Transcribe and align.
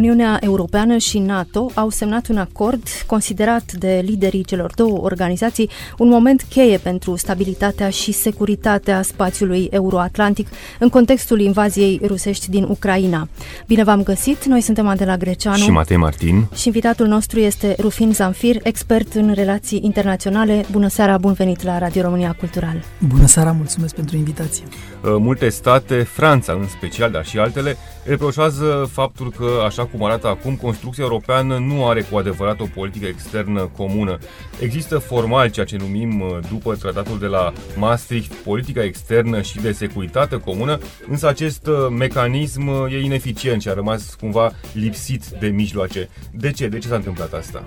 Uniunea 0.00 0.38
Europeană 0.40 0.96
și 0.96 1.18
NATO 1.18 1.70
au 1.74 1.88
semnat 1.88 2.28
un 2.28 2.36
acord 2.36 2.82
considerat 3.06 3.72
de 3.72 4.02
liderii 4.04 4.44
celor 4.44 4.72
două 4.74 4.98
organizații 5.02 5.70
un 5.98 6.08
moment 6.08 6.46
cheie 6.48 6.78
pentru 6.78 7.16
stabilitatea 7.16 7.90
și 7.90 8.12
securitatea 8.12 9.02
spațiului 9.02 9.68
euroatlantic 9.70 10.48
în 10.78 10.88
contextul 10.88 11.40
invaziei 11.40 12.00
rusești 12.06 12.50
din 12.50 12.66
Ucraina. 12.68 13.28
Bine 13.66 13.84
v-am 13.84 14.02
găsit, 14.02 14.44
noi 14.44 14.60
suntem 14.60 14.86
Adela 14.86 15.16
Greceanu 15.16 15.56
și 15.56 15.70
Matei 15.70 15.96
Martin 15.96 16.46
și 16.54 16.66
invitatul 16.66 17.06
nostru 17.06 17.38
este 17.38 17.74
Rufin 17.78 18.12
Zamfir, 18.12 18.56
expert 18.62 19.14
în 19.14 19.32
relații 19.32 19.80
internaționale. 19.82 20.64
Bună 20.70 20.88
seara, 20.88 21.18
bun 21.18 21.32
venit 21.32 21.62
la 21.62 21.78
Radio 21.78 22.02
România 22.02 22.36
Cultural. 22.38 22.84
Bună 22.98 23.26
seara, 23.26 23.52
mulțumesc 23.52 23.94
pentru 23.94 24.16
invitație. 24.16 24.64
Uh, 25.04 25.10
multe 25.18 25.48
state, 25.48 26.02
Franța 26.02 26.52
în 26.52 26.68
special, 26.68 27.10
dar 27.10 27.24
și 27.24 27.38
altele, 27.38 27.76
reproșează 28.10 28.88
faptul 28.92 29.30
că, 29.30 29.62
așa 29.66 29.86
cum 29.86 30.04
arată 30.04 30.26
acum, 30.28 30.56
construcția 30.56 31.04
europeană 31.04 31.58
nu 31.58 31.88
are 31.88 32.02
cu 32.02 32.16
adevărat 32.16 32.60
o 32.60 32.66
politică 32.74 33.06
externă 33.06 33.70
comună. 33.76 34.18
Există 34.60 34.98
formal 34.98 35.50
ceea 35.50 35.66
ce 35.66 35.76
numim, 35.76 36.20
uh, 36.20 36.38
după 36.50 36.74
tratatul 36.74 37.18
de 37.18 37.26
la 37.26 37.52
Maastricht, 37.76 38.34
politica 38.34 38.82
externă 38.82 39.42
și 39.42 39.60
de 39.60 39.72
securitate 39.72 40.36
comună, 40.36 40.78
însă 41.08 41.28
acest 41.28 41.66
uh, 41.66 41.74
mecanism 41.98 42.68
e 42.68 43.00
ineficient 43.04 43.62
și 43.62 43.68
a 43.68 43.74
rămas 43.74 44.14
cumva 44.14 44.52
lipsit 44.72 45.24
de 45.26 45.48
mijloace. 45.48 46.08
De 46.32 46.50
ce? 46.50 46.68
De 46.68 46.78
ce 46.78 46.88
s-a 46.88 46.94
întâmplat 46.94 47.32
asta? 47.32 47.62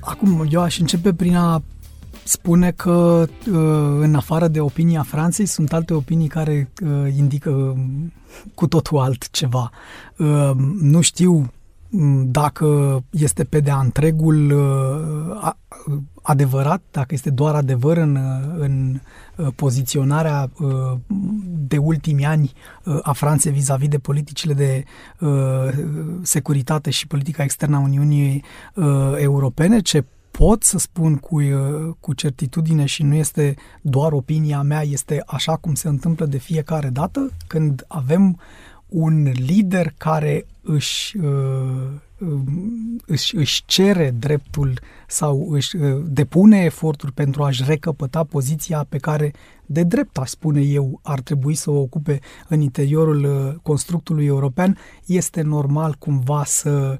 Acum, 0.00 0.46
eu 0.50 0.62
aș 0.62 0.78
începe 0.78 1.14
prin 1.14 1.36
a 1.36 1.62
spune 2.30 2.70
că 2.70 3.26
în 4.00 4.14
afară 4.14 4.48
de 4.48 4.60
opinia 4.60 5.02
Franței 5.02 5.46
sunt 5.46 5.72
alte 5.72 5.94
opinii 5.94 6.28
care 6.28 6.70
indică 7.16 7.76
cu 8.54 8.66
totul 8.66 8.98
altceva. 8.98 9.70
Nu 10.80 11.00
știu 11.00 11.52
dacă 12.24 12.98
este 13.10 13.44
pe 13.44 13.60
de-a 13.60 13.78
întregul 13.78 14.54
adevărat, 16.22 16.82
dacă 16.90 17.14
este 17.14 17.30
doar 17.30 17.54
adevăr 17.54 17.96
în, 17.96 18.18
în 18.58 19.00
poziționarea 19.54 20.50
de 21.68 21.76
ultimii 21.76 22.24
ani 22.24 22.52
a 23.02 23.12
Franței 23.12 23.52
vis-a-vis 23.52 23.88
de 23.88 23.98
politicile 23.98 24.52
de 24.52 24.84
securitate 26.22 26.90
și 26.90 27.06
politica 27.06 27.42
externă 27.42 27.76
a 27.76 27.80
Uniunii 27.80 28.44
Europene, 29.16 29.80
ce 29.80 30.04
pot 30.40 30.62
să 30.62 30.78
spun 30.78 31.16
cu, 31.16 31.40
uh, 31.40 31.94
cu 32.00 32.12
certitudine 32.12 32.84
și 32.84 33.02
nu 33.02 33.14
este 33.14 33.54
doar 33.82 34.12
opinia 34.12 34.62
mea, 34.62 34.82
este 34.82 35.22
așa 35.26 35.56
cum 35.56 35.74
se 35.74 35.88
întâmplă 35.88 36.26
de 36.26 36.38
fiecare 36.38 36.88
dată 36.88 37.30
când 37.46 37.84
avem 37.88 38.40
un 38.88 39.30
lider 39.32 39.92
care 39.96 40.46
își, 40.62 41.16
uh, 41.18 41.90
um, 42.18 43.00
își, 43.06 43.36
își 43.36 43.62
cere 43.66 44.14
dreptul 44.18 44.80
sau 45.06 45.50
își 45.50 45.76
uh, 45.76 46.02
depune 46.06 46.58
eforturi 46.58 47.12
pentru 47.12 47.42
a-și 47.42 47.64
recăpăta 47.66 48.24
poziția 48.24 48.86
pe 48.88 48.98
care, 48.98 49.32
de 49.66 49.82
drept, 49.82 50.18
aș 50.18 50.28
spune 50.28 50.60
eu, 50.60 51.00
ar 51.02 51.20
trebui 51.20 51.54
să 51.54 51.70
o 51.70 51.80
ocupe 51.80 52.18
în 52.48 52.60
interiorul 52.60 53.60
constructului 53.62 54.26
european, 54.26 54.78
este 55.06 55.42
normal 55.42 55.94
cumva 55.98 56.44
să 56.44 56.98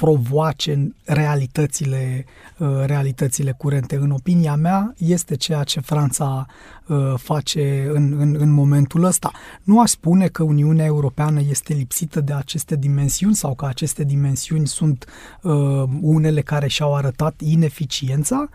provoace 0.00 0.94
realitățile, 1.04 2.24
uh, 2.58 2.68
realitățile 2.84 3.52
curente. 3.52 3.96
În 3.96 4.10
opinia 4.10 4.54
mea, 4.54 4.94
este 4.96 5.36
ceea 5.36 5.62
ce 5.62 5.80
Franța 5.80 6.46
uh, 6.86 7.14
face 7.16 7.90
în, 7.92 8.14
în, 8.18 8.36
în 8.38 8.50
momentul 8.50 9.04
ăsta. 9.04 9.30
Nu 9.62 9.80
aș 9.80 9.90
spune 9.90 10.26
că 10.26 10.42
Uniunea 10.42 10.84
Europeană 10.84 11.40
este 11.40 11.72
lipsită 11.72 12.20
de 12.20 12.32
aceste 12.32 12.76
dimensiuni 12.76 13.34
sau 13.34 13.54
că 13.54 13.66
aceste 13.66 14.04
dimensiuni 14.04 14.66
sunt 14.66 15.04
uh, 15.42 15.52
unele 16.00 16.40
care 16.40 16.68
și-au 16.68 16.94
arătat 16.96 17.40
ineficiența. 17.40 18.48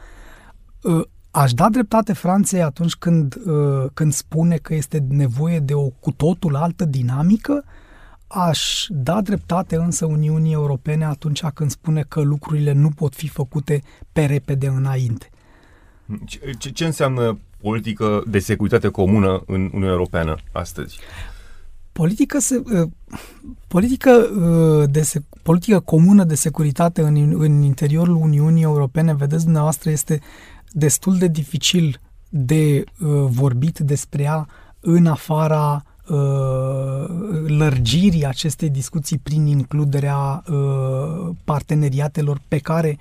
Aș 1.31 1.53
da 1.53 1.69
dreptate 1.69 2.13
Franței 2.13 2.61
atunci 2.61 2.95
când, 2.95 3.35
când 3.93 4.13
spune 4.13 4.57
că 4.57 4.73
este 4.73 5.05
nevoie 5.09 5.59
de 5.59 5.73
o 5.73 5.87
cu 5.87 6.11
totul 6.11 6.55
altă 6.55 6.85
dinamică 6.85 7.63
Aș 8.27 8.85
da 8.89 9.21
dreptate 9.21 9.75
însă 9.75 10.05
Uniunii 10.05 10.53
Europene 10.53 11.05
atunci 11.05 11.43
când 11.43 11.69
spune 11.69 12.05
că 12.07 12.21
lucrurile 12.21 12.71
nu 12.71 12.89
pot 12.89 13.15
fi 13.15 13.27
făcute 13.27 13.81
pe 14.11 14.25
repede 14.25 14.67
înainte. 14.67 15.29
Ce, 16.57 16.69
ce 16.69 16.85
înseamnă 16.85 17.39
politică 17.61 18.23
de 18.27 18.39
securitate 18.39 18.87
comună 18.87 19.43
în 19.45 19.61
Uniunea 19.61 19.89
Europeană 19.89 20.35
astăzi? 20.51 20.97
Politică, 21.91 22.39
se, 22.39 22.55
uh, 22.55 22.89
politică, 23.67 24.11
uh, 24.11 24.89
de, 24.89 25.11
politică 25.43 25.79
comună 25.79 26.23
de 26.23 26.35
securitate 26.35 27.01
în, 27.01 27.35
în 27.37 27.61
interiorul 27.61 28.15
Uniunii 28.15 28.63
Europene, 28.63 29.13
vedeți 29.13 29.43
dumneavoastră, 29.43 29.89
este 29.89 30.19
destul 30.71 31.17
de 31.17 31.27
dificil 31.27 31.99
de 32.29 32.83
uh, 32.99 33.07
vorbit 33.29 33.79
despre 33.79 34.23
ea 34.23 34.47
în 34.79 35.05
afara 35.05 35.83
Uh, 35.85 35.94
lărgirii 37.47 38.25
acestei 38.25 38.69
discuții 38.69 39.17
prin 39.17 39.45
includerea 39.45 40.43
uh, 40.49 41.35
parteneriatelor 41.43 42.41
pe 42.47 42.57
care 42.57 42.97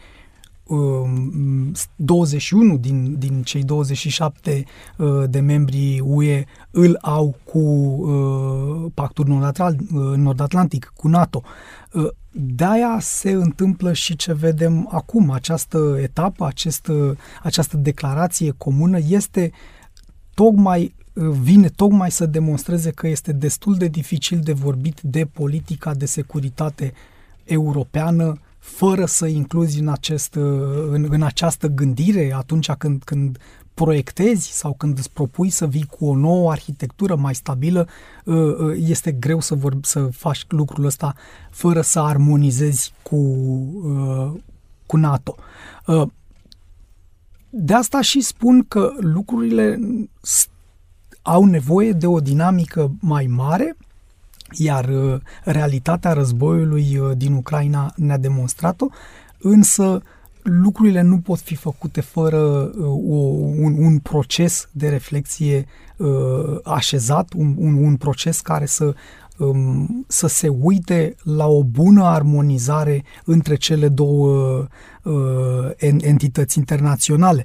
21 1.97 2.71
um, 2.71 2.81
din, 2.81 3.19
din 3.19 3.43
cei 3.43 3.63
27 3.63 4.65
uh, 4.97 5.25
de 5.29 5.41
membri 5.41 6.01
UE 6.05 6.45
îl 6.71 6.99
au 7.01 7.37
cu 7.45 7.63
Pactul 8.95 9.27
Nord-Atlantic, 10.17 10.93
cu 10.97 11.09
NATO. 11.09 11.43
De-aia 12.31 12.97
se 13.01 13.31
întâmplă 13.31 13.93
și 13.93 14.17
ce 14.17 14.33
vedem 14.33 14.89
acum. 14.93 15.31
Această 15.31 15.99
etapă, 16.01 16.47
acest, 16.47 16.91
această 17.43 17.77
declarație 17.77 18.55
comună 18.57 18.99
este 19.09 19.53
tocmai 20.35 20.95
vine 21.15 21.69
tocmai 21.69 22.11
să 22.11 22.27
demonstreze 22.27 22.91
că 22.91 23.09
este 23.09 23.33
destul 23.33 23.75
de 23.75 23.89
dificil 23.89 24.41
de 24.41 24.53
vorbit 24.53 25.01
de 25.01 25.25
politica 25.25 25.95
de 25.95 26.07
securitate 26.07 26.93
europeană 27.45 28.39
fără 28.59 29.05
să 29.05 29.27
incluzi 29.27 29.81
în, 29.81 29.89
acest, 29.89 30.35
în, 30.91 31.07
în 31.11 31.23
această 31.23 31.67
gândire 31.67 32.33
atunci 32.37 32.71
când, 32.71 33.03
când 33.03 33.39
proiectezi 33.75 34.51
sau 34.53 34.73
când 34.73 34.99
îți 34.99 35.11
propui 35.11 35.51
să 35.51 35.67
vii 35.67 35.87
cu 35.87 36.07
o 36.07 36.17
nouă 36.17 36.51
arhitectură 36.51 37.17
mai 37.17 37.35
stabilă, 37.35 37.89
ă, 38.27 38.35
ă, 38.35 38.75
este 38.77 39.13
greu 39.13 39.41
să, 39.41 39.55
vorbi, 39.55 39.87
să 39.87 40.05
faci 40.05 40.45
lucrul 40.49 40.85
ăsta 40.85 41.15
fără 41.51 41.81
să 41.81 42.01
armonizezi 42.01 42.93
cu, 43.03 43.17
ă, 43.87 44.35
cu 44.87 44.97
NATO. 44.97 45.35
De 47.51 47.75
asta 47.75 48.01
și 48.01 48.21
spun 48.21 48.65
că 48.69 48.93
lucrurile 48.99 49.79
au 51.27 51.45
nevoie 51.45 51.93
de 51.93 52.07
o 52.07 52.21
dinamică 52.21 52.93
mai 53.01 53.27
mare, 53.27 53.77
iar 54.51 54.89
uh, 54.89 55.21
realitatea 55.45 56.13
războiului 56.13 56.99
uh, 56.99 57.17
din 57.17 57.33
Ucraina 57.33 57.93
ne-a 57.97 58.19
demonstrat-o, 58.19 58.87
însă 59.39 60.03
lucrurile 60.43 61.01
nu 61.01 61.19
pot 61.19 61.39
fi 61.39 61.55
făcute 61.55 62.01
fără 62.01 62.39
uh, 62.39 62.85
o, 62.87 63.17
un, 63.59 63.77
un 63.79 63.99
proces 63.99 64.69
de 64.73 64.89
reflexie 64.89 65.67
uh, 65.97 66.59
așezat, 66.65 67.33
un, 67.37 67.55
un, 67.59 67.85
un 67.85 67.97
proces 67.97 68.41
care 68.41 68.67
să, 68.67 68.95
um, 69.39 70.05
să 70.09 70.27
se 70.27 70.49
uite 70.49 71.15
la 71.23 71.47
o 71.47 71.65
bună 71.65 72.05
armonizare 72.05 73.05
între 73.25 73.55
cele 73.55 73.89
două 73.89 74.67
uh, 75.03 75.71
entități 76.01 76.59
internaționale. 76.59 77.45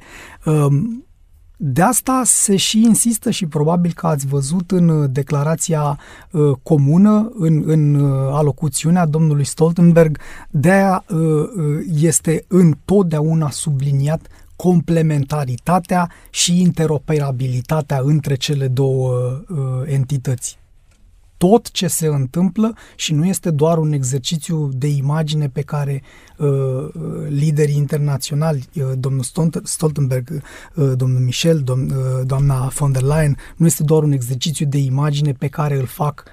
Um, 1.59 1.71
de 1.71 1.81
asta 1.81 2.21
se 2.25 2.56
și 2.56 2.83
insistă 2.83 3.31
și 3.31 3.45
probabil 3.45 3.94
că 3.94 4.07
ați 4.07 4.27
văzut 4.27 4.71
în 4.71 4.89
uh, 4.89 5.09
declarația 5.11 6.00
uh, 6.31 6.51
comună, 6.63 7.31
în, 7.33 7.63
în 7.65 7.94
uh, 7.95 8.29
alocuțiunea 8.31 9.06
domnului 9.06 9.44
Stoltenberg, 9.44 10.19
de 10.50 10.71
aia 10.71 11.06
uh, 11.09 11.17
uh, 11.17 11.85
este 12.01 12.45
întotdeauna 12.47 13.50
subliniat 13.50 14.27
complementaritatea 14.56 16.11
și 16.29 16.61
interoperabilitatea 16.61 18.01
între 18.03 18.35
cele 18.35 18.67
două 18.67 19.41
uh, 19.50 19.57
entități 19.85 20.59
tot 21.39 21.71
ce 21.71 21.88
se 21.88 22.07
întâmplă 22.07 22.75
și 22.95 23.13
nu 23.13 23.25
este 23.25 23.51
doar 23.51 23.77
un 23.77 23.91
exercițiu 23.91 24.69
de 24.74 24.88
imagine 24.88 25.50
pe 25.50 25.62
care 25.62 26.01
uh, 26.38 26.47
liderii 27.27 27.75
internaționali, 27.75 28.65
uh, 28.74 28.91
domnul 28.97 29.24
Stoltenberg, 29.63 30.41
uh, 30.75 30.91
domnul 30.95 31.19
Michel, 31.19 31.59
dom, 31.59 31.81
uh, 31.81 31.95
doamna 32.25 32.68
von 32.68 32.91
der 32.91 33.01
Leyen, 33.01 33.38
nu 33.56 33.65
este 33.65 33.83
doar 33.83 34.03
un 34.03 34.12
exercițiu 34.12 34.65
de 34.65 34.77
imagine 34.77 35.31
pe 35.31 35.47
care 35.47 35.77
îl 35.77 35.86
fac 35.86 36.24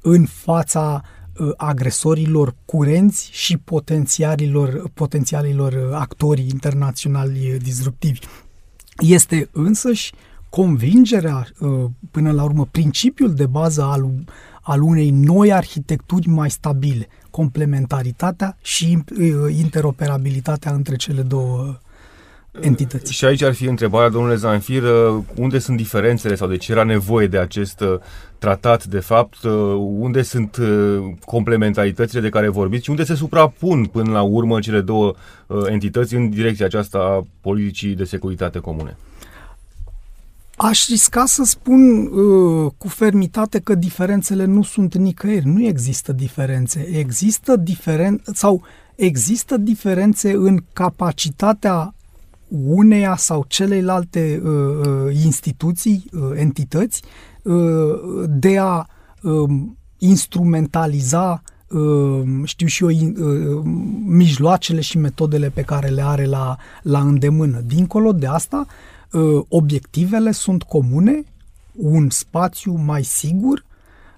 în 0.00 0.24
fața 0.24 1.02
uh, 1.38 1.50
agresorilor 1.56 2.54
curenți 2.64 3.28
și 3.32 3.56
potențialilor, 3.56 4.90
potențialilor 4.94 5.72
uh, 5.72 5.92
actori 5.92 6.46
internaționali 6.50 7.56
disruptivi. 7.62 8.20
Este 8.98 9.48
însăși 9.52 10.12
convingerea, 10.48 11.46
până 12.10 12.32
la 12.32 12.42
urmă, 12.42 12.68
principiul 12.70 13.34
de 13.34 13.46
bază 13.46 13.82
al, 13.82 14.10
al 14.66 14.82
unei 14.82 15.10
noi 15.10 15.52
arhitecturi 15.52 16.28
mai 16.28 16.50
stabile, 16.50 17.08
complementaritatea 17.30 18.56
și 18.62 18.98
interoperabilitatea 19.48 20.72
între 20.72 20.96
cele 20.96 21.22
două 21.22 21.78
entități. 22.60 23.12
Și 23.12 23.24
aici 23.24 23.42
ar 23.42 23.52
fi 23.52 23.64
întrebarea, 23.64 24.08
domnule 24.08 24.34
Zanfir, 24.34 24.82
uh, 24.82 25.22
unde 25.34 25.58
sunt 25.58 25.76
diferențele 25.76 26.34
sau 26.34 26.48
de 26.48 26.56
ce 26.56 26.72
era 26.72 26.84
nevoie 26.84 27.26
de 27.26 27.38
acest 27.38 27.80
uh, 27.80 27.98
tratat, 28.38 28.84
de 28.84 29.00
fapt, 29.00 29.42
uh, 29.42 29.52
unde 29.78 30.22
sunt 30.22 30.58
complementaritățile 31.24 32.20
de 32.20 32.28
care 32.28 32.48
vorbiți 32.48 32.84
și 32.84 32.90
unde 32.90 33.04
se 33.04 33.14
suprapun 33.14 33.84
până 33.84 34.10
la 34.10 34.22
urmă 34.22 34.60
cele 34.60 34.80
două 34.80 35.14
entități 35.66 36.14
în 36.14 36.30
direcția 36.30 36.66
aceasta 36.66 36.98
a 36.98 37.26
politicii 37.40 37.94
de 37.94 38.04
securitate 38.04 38.58
comune? 38.58 38.96
Aș 40.56 40.88
risca 40.88 41.24
să 41.26 41.44
spun 41.44 42.06
uh, 42.06 42.72
cu 42.78 42.88
fermitate 42.88 43.58
că 43.58 43.74
diferențele 43.74 44.44
nu 44.44 44.62
sunt 44.62 44.94
nicăieri. 44.94 45.46
Nu 45.46 45.64
există 45.64 46.12
diferențe. 46.12 46.88
Există 46.92 47.56
diferen 47.56 48.22
sau 48.32 48.62
există 48.94 49.56
diferențe 49.56 50.32
în 50.32 50.64
capacitatea 50.72 51.94
uneia 52.66 53.16
sau 53.16 53.44
celeilalte 53.48 54.42
uh, 54.44 54.50
uh, 54.50 55.24
instituții, 55.24 56.04
uh, 56.12 56.20
entități, 56.34 57.02
uh, 57.42 58.24
de 58.28 58.58
a 58.58 58.86
uh, 59.22 59.50
instrumentaliza 59.98 61.42
uh, 61.68 62.22
știu 62.44 62.66
și 62.66 62.82
eu, 62.82 62.88
uh, 62.88 63.62
mijloacele 64.04 64.80
și 64.80 64.98
metodele 64.98 65.48
pe 65.48 65.62
care 65.62 65.88
le 65.88 66.02
are 66.02 66.24
la, 66.24 66.56
la 66.82 67.00
îndemână. 67.00 67.60
Dincolo 67.66 68.12
de 68.12 68.26
asta, 68.26 68.66
uh, 68.66 68.94
obiectivele 69.48 70.30
sunt 70.30 70.62
comune, 70.62 71.24
un 71.72 72.10
spațiu 72.10 72.74
mai 72.74 73.02
sigur, 73.02 73.64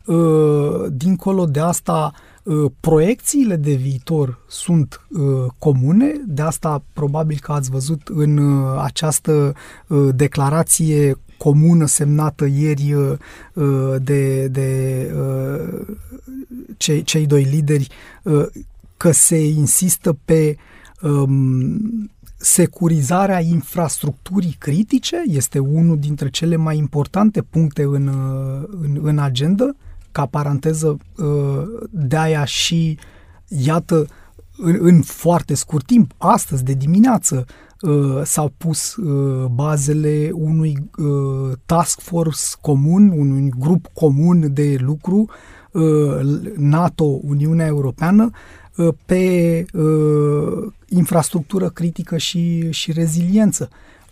uh, 0.07 0.87
dincolo 0.91 1.47
de 1.47 1.61
asta, 1.61 2.13
Uh, 2.49 2.71
proiecțiile 2.81 3.57
de 3.57 3.75
viitor 3.75 4.39
sunt 4.47 5.07
uh, 5.11 5.47
comune, 5.59 6.13
de 6.27 6.43
asta 6.43 6.83
probabil 6.93 7.39
că 7.41 7.53
ați 7.53 7.71
văzut 7.71 8.09
în 8.09 8.37
uh, 8.37 8.81
această 8.83 9.55
declarație 10.15 11.19
comună 11.37 11.87
semnată 11.87 12.47
ieri 12.47 12.95
de, 13.99 14.47
de 14.47 15.11
cei, 16.77 17.03
cei 17.03 17.27
doi 17.27 17.43
lideri 17.43 17.89
că 18.97 19.11
se 19.11 19.45
insistă 19.45 20.19
pe 20.25 20.57
um, 21.03 22.11
securizarea 22.39 23.41
infrastructurii 23.41 24.57
critice, 24.59 25.23
este 25.27 25.59
unul 25.59 25.99
dintre 25.99 26.31
cele 26.31 26.57
mai 26.57 26.77
importante 26.77 27.43
puncte 27.43 27.83
în, 27.83 28.11
în, 28.81 28.99
în 29.03 29.19
agenda. 29.19 29.71
Ca 30.13 30.27
paranteză, 30.27 30.97
uh, 31.17 31.63
de 31.91 32.17
aia 32.17 32.45
și, 32.45 32.99
iată, 33.49 34.07
în, 34.57 34.77
în 34.81 35.03
foarte 35.03 35.55
scurt 35.55 35.87
timp, 35.87 36.13
astăzi, 36.17 36.65
de 36.65 36.73
dimineață, 36.73 37.45
uh, 37.81 38.21
s-au 38.25 38.53
pus 38.57 38.97
uh, 38.97 39.47
bazele 39.47 40.31
unui 40.33 40.91
task 41.67 42.01
force 42.01 42.43
comun, 42.61 43.09
unui 43.09 43.53
grup 43.59 43.87
comun 43.93 44.53
de 44.53 44.77
lucru, 44.81 45.29
NATO, 46.57 47.05
Uniunea 47.05 47.67
Europeană, 47.67 48.31
pe 49.07 49.65
infrastructură 50.89 51.69
critică 51.69 52.17
și, 52.17 52.71
și 52.71 52.93
reziliență. 52.93 53.69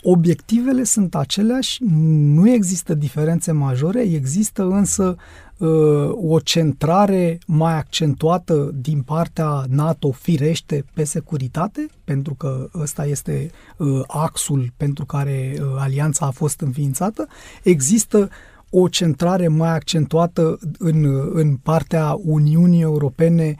Obiectivele 0.08 0.84
sunt 0.84 1.14
aceleași, 1.14 1.78
nu 1.84 2.50
există 2.50 2.94
diferențe 2.94 3.52
majore, 3.52 4.00
există 4.00 4.62
însă 4.62 5.16
uh, 5.56 5.68
o 6.12 6.40
centrare 6.40 7.38
mai 7.46 7.76
accentuată 7.76 8.70
din 8.80 9.02
partea 9.02 9.64
NATO 9.68 10.10
firește 10.10 10.84
pe 10.94 11.04
securitate, 11.04 11.86
pentru 12.04 12.34
că 12.34 12.68
ăsta 12.74 13.06
este 13.06 13.50
uh, 13.76 14.02
axul 14.06 14.72
pentru 14.76 15.04
care 15.04 15.56
uh, 15.60 15.66
alianța 15.78 16.26
a 16.26 16.30
fost 16.30 16.60
înființată. 16.60 17.26
Există 17.62 18.28
o 18.70 18.88
centrare 18.88 19.48
mai 19.48 19.74
accentuată 19.74 20.58
în, 20.78 21.04
în 21.32 21.56
partea 21.56 22.18
Uniunii 22.24 22.80
Europene 22.80 23.56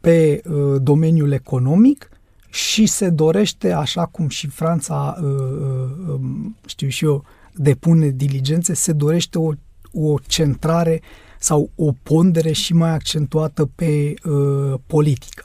pe 0.00 0.42
domeniul 0.82 1.32
economic 1.32 2.11
și 2.52 2.86
se 2.86 3.08
dorește, 3.08 3.72
așa 3.72 4.06
cum 4.06 4.28
și 4.28 4.46
Franța, 4.46 5.16
uh, 5.22 5.28
uh, 5.28 6.08
um, 6.08 6.56
știu 6.66 6.88
și 6.88 7.04
eu, 7.04 7.24
depune 7.54 8.08
diligențe, 8.08 8.74
se 8.74 8.92
dorește 8.92 9.38
o, 9.38 9.52
o 9.92 10.18
centrare 10.26 11.00
sau 11.38 11.70
o 11.74 11.92
pondere 12.02 12.52
și 12.52 12.74
mai 12.74 12.90
accentuată 12.90 13.70
pe 13.74 14.14
uh, 14.24 14.78
politică. 14.86 15.44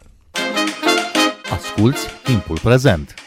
Asculți 1.49 2.07
timpul 2.23 2.59
prezent! 2.59 3.26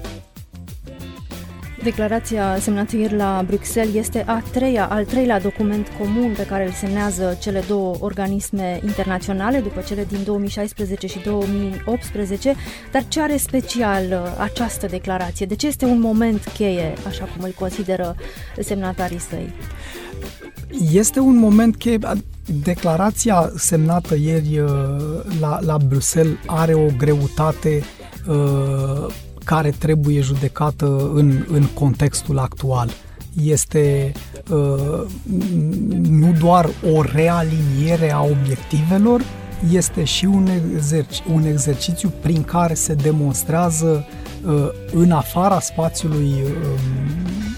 Declarația 1.83 2.57
semnată 2.59 2.95
ieri 2.95 3.15
la 3.15 3.43
Bruxelles 3.45 3.95
este 3.95 4.23
a 4.27 4.43
treia, 4.51 4.87
al 4.87 5.05
treilea 5.05 5.39
document 5.39 5.87
comun 5.99 6.33
pe 6.37 6.45
care 6.45 6.65
îl 6.65 6.71
semnează 6.71 7.37
cele 7.41 7.63
două 7.67 7.95
organisme 7.99 8.79
internaționale 8.83 9.59
după 9.59 9.81
cele 9.87 10.03
din 10.03 10.23
2016 10.23 11.07
și 11.07 11.19
2018, 11.19 12.55
dar 12.91 13.05
ce 13.07 13.21
are 13.21 13.37
special 13.37 14.03
uh, 14.11 14.35
această 14.37 14.87
declarație? 14.87 15.45
De 15.45 15.55
ce 15.55 15.67
este 15.67 15.85
un 15.85 15.99
moment 15.99 16.43
cheie, 16.53 16.93
așa 17.07 17.23
cum 17.23 17.43
îl 17.43 17.53
consideră 17.59 18.15
semnatarii 18.59 19.19
săi? 19.19 19.53
Este 20.91 21.19
un 21.19 21.37
moment 21.37 21.75
cheie. 21.75 21.99
Declarația 22.63 23.51
semnată 23.55 24.15
ieri 24.15 24.59
uh, 24.59 24.69
la, 25.39 25.59
la 25.61 25.77
Bruxelles 25.77 26.37
are 26.45 26.73
o 26.73 26.85
greutate 26.97 27.83
uh, 28.27 29.13
care 29.43 29.69
trebuie 29.69 30.21
judecată 30.21 31.11
în, 31.13 31.45
în 31.47 31.63
contextul 31.73 32.39
actual. 32.39 32.89
Este 33.43 34.11
uh, 34.49 35.01
nu 36.01 36.35
doar 36.39 36.69
o 36.95 37.01
realiniere 37.01 38.11
a 38.11 38.21
obiectivelor, 38.21 39.21
este 39.69 40.03
și 40.03 40.25
un, 40.25 40.47
exerci- 40.47 41.33
un 41.33 41.45
exercițiu 41.45 42.13
prin 42.21 42.43
care 42.43 42.73
se 42.73 42.93
demonstrează 42.93 44.05
uh, 44.45 44.69
în 44.93 45.11
afara 45.11 45.59
spațiului 45.59 46.33
uh, 46.43 46.79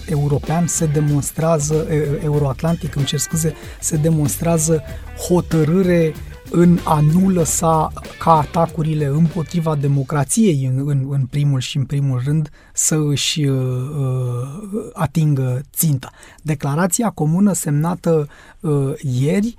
european, 0.09 0.67
se 0.67 0.85
demonstrează, 0.85 1.87
uh, 1.89 2.23
euroatlantic, 2.23 2.95
îmi 2.95 3.05
cer 3.05 3.19
scuze, 3.19 3.53
se 3.79 3.95
demonstrează 3.95 4.83
hotărâre 5.27 6.13
în 6.55 6.79
a 6.83 6.99
nu 6.99 7.29
lăsa 7.29 7.91
ca 8.19 8.31
atacurile 8.31 9.05
împotriva 9.05 9.75
democrației 9.75 10.65
în, 10.65 10.89
în, 10.89 11.07
în 11.09 11.25
primul 11.25 11.59
și 11.59 11.77
în 11.77 11.85
primul 11.85 12.21
rând 12.25 12.49
să 12.73 12.95
își 12.95 13.45
uh, 13.45 13.89
uh, 13.99 14.89
atingă 14.93 15.61
ținta. 15.75 16.11
Declarația 16.41 17.09
comună 17.09 17.53
semnată 17.53 18.27
uh, 18.59 18.93
ieri, 19.01 19.55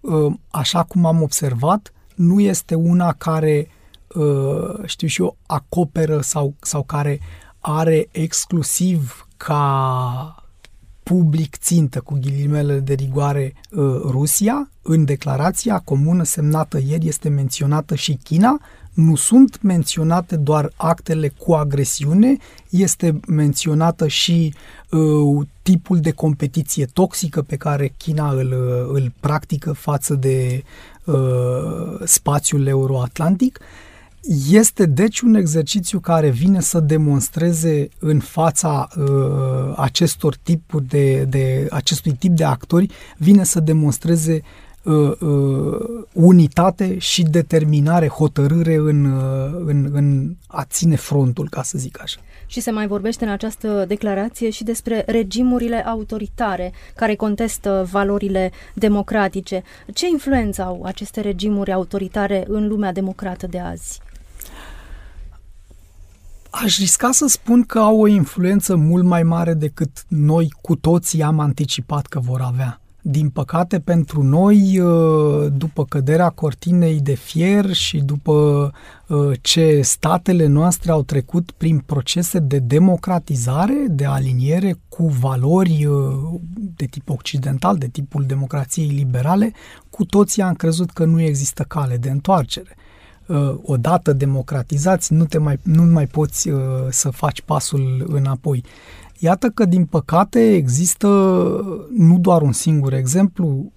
uh, 0.00 0.32
așa 0.50 0.82
cum 0.82 1.04
am 1.04 1.22
observat, 1.22 1.92
nu 2.14 2.40
este 2.40 2.74
una 2.74 3.12
care, 3.12 3.68
uh, 4.14 4.84
știu 4.84 5.06
și 5.06 5.20
eu, 5.20 5.36
acoperă 5.46 6.20
sau, 6.20 6.54
sau 6.60 6.82
care 6.82 7.20
are 7.58 8.08
exclusiv 8.10 9.28
ca 9.36 10.46
public 11.02 11.56
țintă 11.56 12.00
cu 12.00 12.18
ghilimele 12.20 12.78
de 12.78 12.94
rigoare 12.94 13.54
uh, 13.70 14.00
Rusia. 14.04 14.71
În 14.82 15.04
declarația 15.04 15.78
comună 15.78 16.22
semnată 16.22 16.80
ieri 16.88 17.08
este 17.08 17.28
menționată 17.28 17.94
și 17.94 18.18
China. 18.22 18.60
Nu 18.92 19.14
sunt 19.14 19.62
menționate 19.62 20.36
doar 20.36 20.72
actele 20.76 21.28
cu 21.28 21.52
agresiune, 21.52 22.36
este 22.68 23.20
menționată 23.26 24.08
și 24.08 24.54
uh, 24.90 25.46
tipul 25.62 26.00
de 26.00 26.10
competiție 26.10 26.84
toxică 26.84 27.42
pe 27.42 27.56
care 27.56 27.94
China 27.96 28.30
îl, 28.30 28.46
uh, 28.46 29.00
îl 29.00 29.12
practică 29.20 29.72
față 29.72 30.14
de 30.14 30.62
uh, 31.04 32.00
spațiul 32.04 32.66
euroatlantic. 32.66 33.58
Uh, 33.60 33.66
este 34.50 34.86
deci 34.86 35.20
un 35.20 35.34
exercițiu 35.34 36.00
care 36.00 36.30
vine 36.30 36.60
să 36.60 36.80
demonstreze 36.80 37.88
în 37.98 38.18
fața 38.18 38.88
uh, 38.96 39.74
acestor 39.76 40.36
tipuri 40.42 40.86
de, 40.88 41.24
de 41.24 41.66
acestui 41.70 42.12
tip 42.12 42.32
de 42.32 42.44
actori, 42.44 42.90
vine 43.16 43.44
să 43.44 43.60
demonstreze 43.60 44.32
uh, 44.32 44.71
uh, 44.82 46.04
unitate 46.12 46.98
și 46.98 47.22
determinare, 47.22 48.08
hotărâre 48.08 48.74
în, 48.74 49.04
uh, 49.04 49.62
în, 49.64 49.90
în 49.92 50.34
a 50.46 50.64
ține 50.64 50.96
frontul, 50.96 51.48
ca 51.48 51.62
să 51.62 51.78
zic 51.78 52.00
așa. 52.02 52.20
Și 52.46 52.60
se 52.60 52.70
mai 52.70 52.86
vorbește 52.86 53.24
în 53.24 53.30
această 53.30 53.84
declarație 53.88 54.50
și 54.50 54.64
despre 54.64 55.04
regimurile 55.06 55.86
autoritare 55.86 56.72
care 56.94 57.14
contestă 57.14 57.88
valorile 57.90 58.52
democratice. 58.74 59.62
Ce 59.92 60.06
influență 60.08 60.62
au 60.62 60.82
aceste 60.84 61.20
regimuri 61.20 61.72
autoritare 61.72 62.44
în 62.48 62.68
lumea 62.68 62.92
democrată 62.92 63.46
de 63.46 63.58
azi? 63.58 64.00
Aș 66.50 66.78
risca 66.78 67.10
să 67.12 67.26
spun 67.26 67.62
că 67.62 67.78
au 67.78 68.00
o 68.00 68.06
influență 68.06 68.76
mult 68.76 69.04
mai 69.04 69.22
mare 69.22 69.54
decât 69.54 70.04
noi 70.08 70.52
cu 70.60 70.76
toții 70.76 71.22
am 71.22 71.38
anticipat 71.38 72.06
că 72.06 72.20
vor 72.20 72.40
avea. 72.40 72.81
Din 73.04 73.28
păcate 73.28 73.80
pentru 73.80 74.22
noi, 74.22 74.78
uh, 74.78 75.52
după 75.56 75.84
căderea 75.84 76.28
cortinei 76.28 77.00
de 77.00 77.14
fier 77.14 77.72
și 77.72 77.98
după 77.98 78.70
uh, 79.08 79.30
ce 79.40 79.80
statele 79.82 80.46
noastre 80.46 80.90
au 80.90 81.02
trecut 81.02 81.50
prin 81.50 81.78
procese 81.78 82.38
de 82.38 82.58
democratizare, 82.58 83.86
de 83.88 84.04
aliniere 84.04 84.76
cu 84.88 85.06
valori 85.06 85.84
uh, 85.84 86.40
de 86.76 86.84
tip 86.84 87.10
occidental, 87.10 87.76
de 87.76 87.88
tipul 87.88 88.24
democrației 88.26 88.88
liberale, 88.88 89.52
cu 89.90 90.04
toții 90.04 90.42
am 90.42 90.54
crezut 90.54 90.90
că 90.90 91.04
nu 91.04 91.20
există 91.20 91.62
cale 91.62 91.96
de 91.96 92.10
întoarcere 92.10 92.76
odată 93.62 94.12
democratizați, 94.12 95.12
nu, 95.12 95.24
te 95.24 95.38
mai, 95.38 95.58
nu 95.62 95.82
mai 95.82 96.06
poți 96.06 96.50
să 96.90 97.10
faci 97.10 97.40
pasul 97.40 98.06
înapoi. 98.08 98.64
Iată 99.24 99.48
că, 99.48 99.64
din 99.64 99.84
păcate, 99.84 100.54
există 100.54 101.08
nu 101.96 102.18
doar 102.18 102.42
un 102.42 102.52
singur 102.52 102.92
exemplu, 102.92 103.72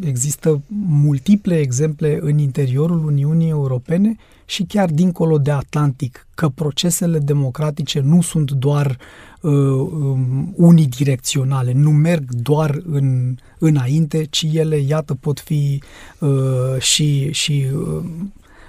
există 0.00 0.62
multiple 0.88 1.58
exemple 1.58 2.18
în 2.22 2.38
interiorul 2.38 3.04
Uniunii 3.04 3.48
Europene 3.48 4.16
și 4.44 4.64
chiar 4.64 4.90
dincolo 4.90 5.38
de 5.38 5.50
Atlantic, 5.50 6.26
că 6.34 6.48
procesele 6.48 7.18
democratice 7.18 8.00
nu 8.00 8.20
sunt 8.20 8.50
doar 8.50 8.98
uh, 9.40 9.52
um, 9.52 10.54
unidirecționale, 10.56 11.72
nu 11.72 11.90
merg 11.90 12.30
doar 12.30 12.82
în, 12.90 13.36
înainte, 13.58 14.24
ci 14.30 14.46
ele, 14.52 14.76
iată, 14.76 15.14
pot 15.14 15.40
fi 15.40 15.82
uh, 16.18 16.80
și, 16.80 17.32
și 17.32 17.66
uh, 17.74 18.04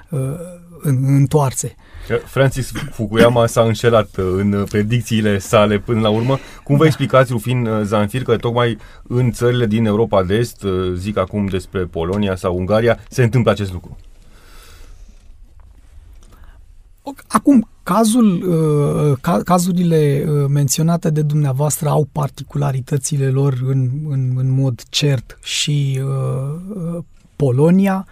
uh, 0.09 0.19
întoarse. 0.83 1.75
Francis 2.25 2.71
Fukuyama 2.91 3.45
s-a 3.45 3.61
înșelat 3.61 4.17
uh, 4.17 4.25
în 4.37 4.65
predicțiile 4.69 5.37
sale 5.37 5.79
până 5.79 5.99
la 5.99 6.09
urmă. 6.09 6.37
Cum 6.63 6.75
vă 6.75 6.81
da. 6.81 6.87
explicați, 6.87 7.31
Rufin 7.31 7.65
uh, 7.65 7.81
Zanfir, 7.83 8.23
că 8.23 8.37
tocmai 8.37 8.77
în 9.07 9.31
țările 9.31 9.65
din 9.65 9.85
Europa 9.85 10.23
de 10.23 10.35
Est, 10.35 10.63
uh, 10.63 10.93
zic 10.95 11.17
acum 11.17 11.45
despre 11.45 11.83
Polonia 11.83 12.35
sau 12.35 12.57
Ungaria, 12.57 12.99
se 13.09 13.23
întâmplă 13.23 13.51
acest 13.51 13.71
lucru? 13.71 13.97
Acum, 17.27 17.69
cazul, 17.83 18.47
cazurile 19.43 20.25
menționate 20.49 21.09
de 21.09 21.21
dumneavoastră 21.21 21.89
au 21.89 22.07
particularitățile 22.11 23.29
lor 23.29 23.57
în, 23.65 23.89
în, 24.09 24.33
în 24.35 24.49
mod 24.51 24.81
cert 24.89 25.39
și 25.43 26.01
Polonia, 27.35 28.07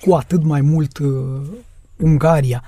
cu 0.00 0.14
atât 0.14 0.42
mai 0.42 0.60
mult 0.60 0.98
Ungaria. 1.96 2.62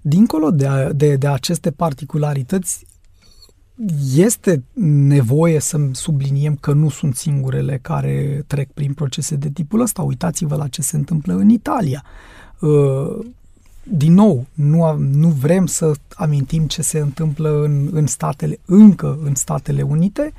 Dincolo 0.00 0.50
de, 0.50 0.90
de, 0.94 1.16
de 1.16 1.26
aceste 1.26 1.70
particularități, 1.70 2.86
este 4.14 4.62
nevoie 5.06 5.60
să 5.60 5.78
subliniem 5.92 6.56
că 6.56 6.72
nu 6.72 6.88
sunt 6.88 7.16
singurele 7.16 7.78
care 7.82 8.44
trec 8.46 8.70
prin 8.72 8.92
procese 8.92 9.36
de 9.36 9.50
tipul 9.50 9.80
ăsta. 9.80 10.02
Uitați-vă 10.02 10.56
la 10.56 10.68
ce 10.68 10.82
se 10.82 10.96
întâmplă 10.96 11.34
în 11.34 11.48
Italia. 11.48 12.04
Uh, 12.60 13.26
din 13.82 14.12
nou, 14.12 14.46
nu, 14.54 14.96
nu 14.96 15.28
vrem 15.28 15.66
să 15.66 15.92
amintim 16.14 16.66
ce 16.66 16.82
se 16.82 16.98
întâmplă 16.98 17.62
în, 17.62 17.88
în 17.92 18.06
statele, 18.06 18.58
încă 18.64 19.18
în 19.22 19.34
Statele 19.34 19.82
Unite 19.82 20.32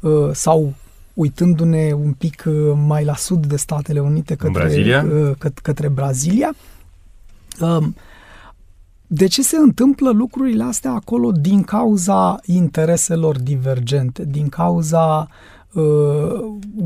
uh, 0.00 0.30
sau 0.32 0.74
uitându-ne 1.14 1.92
un 1.92 2.12
pic 2.12 2.44
uh, 2.46 2.72
mai 2.86 3.04
la 3.04 3.14
sud 3.14 3.46
de 3.46 3.56
Statele 3.56 4.00
Unite 4.00 4.34
către 4.34 4.60
Brazilia. 4.60 5.06
Către 5.62 5.88
Brazilia. 5.88 6.54
Um, 7.60 7.94
de 9.06 9.26
ce 9.26 9.42
se 9.42 9.56
întâmplă 9.56 10.10
lucrurile 10.10 10.62
astea 10.62 10.90
acolo? 10.90 11.32
Din 11.32 11.62
cauza 11.62 12.40
intereselor 12.44 13.38
divergente, 13.38 14.24
din 14.24 14.48
cauza 14.48 15.28
uh, 15.72 15.82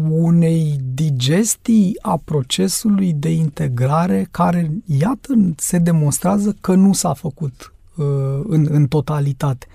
unei 0.01 0.81
digestii 0.95 1.99
a 2.03 2.21
procesului 2.25 3.13
de 3.13 3.31
integrare 3.31 4.29
care, 4.31 4.71
iată, 4.99 5.35
se 5.57 5.79
demonstrează 5.79 6.57
că 6.61 6.75
nu 6.75 6.93
s-a 6.93 7.13
făcut 7.13 7.73
uh, 7.97 8.05
în, 8.47 8.67
în 8.71 8.87
totalitate. 8.87 9.67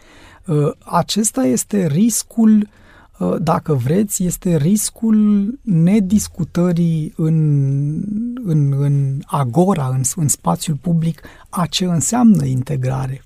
Uh, 0.45 0.71
acesta 0.79 1.43
este 1.43 1.87
riscul 1.87 2.57
Uh, 2.57 2.80
dacă 3.41 3.73
vreți, 3.73 4.23
este 4.23 4.57
riscul 4.57 5.49
nediscutării 5.61 7.13
în, 7.15 7.37
în, 8.43 8.73
în 8.81 9.19
agora, 9.25 9.87
în, 9.87 10.01
în 10.15 10.27
spațiul 10.27 10.77
public, 10.81 11.21
a 11.49 11.65
ce 11.65 11.85
înseamnă 11.85 12.45
integrare. 12.45 13.23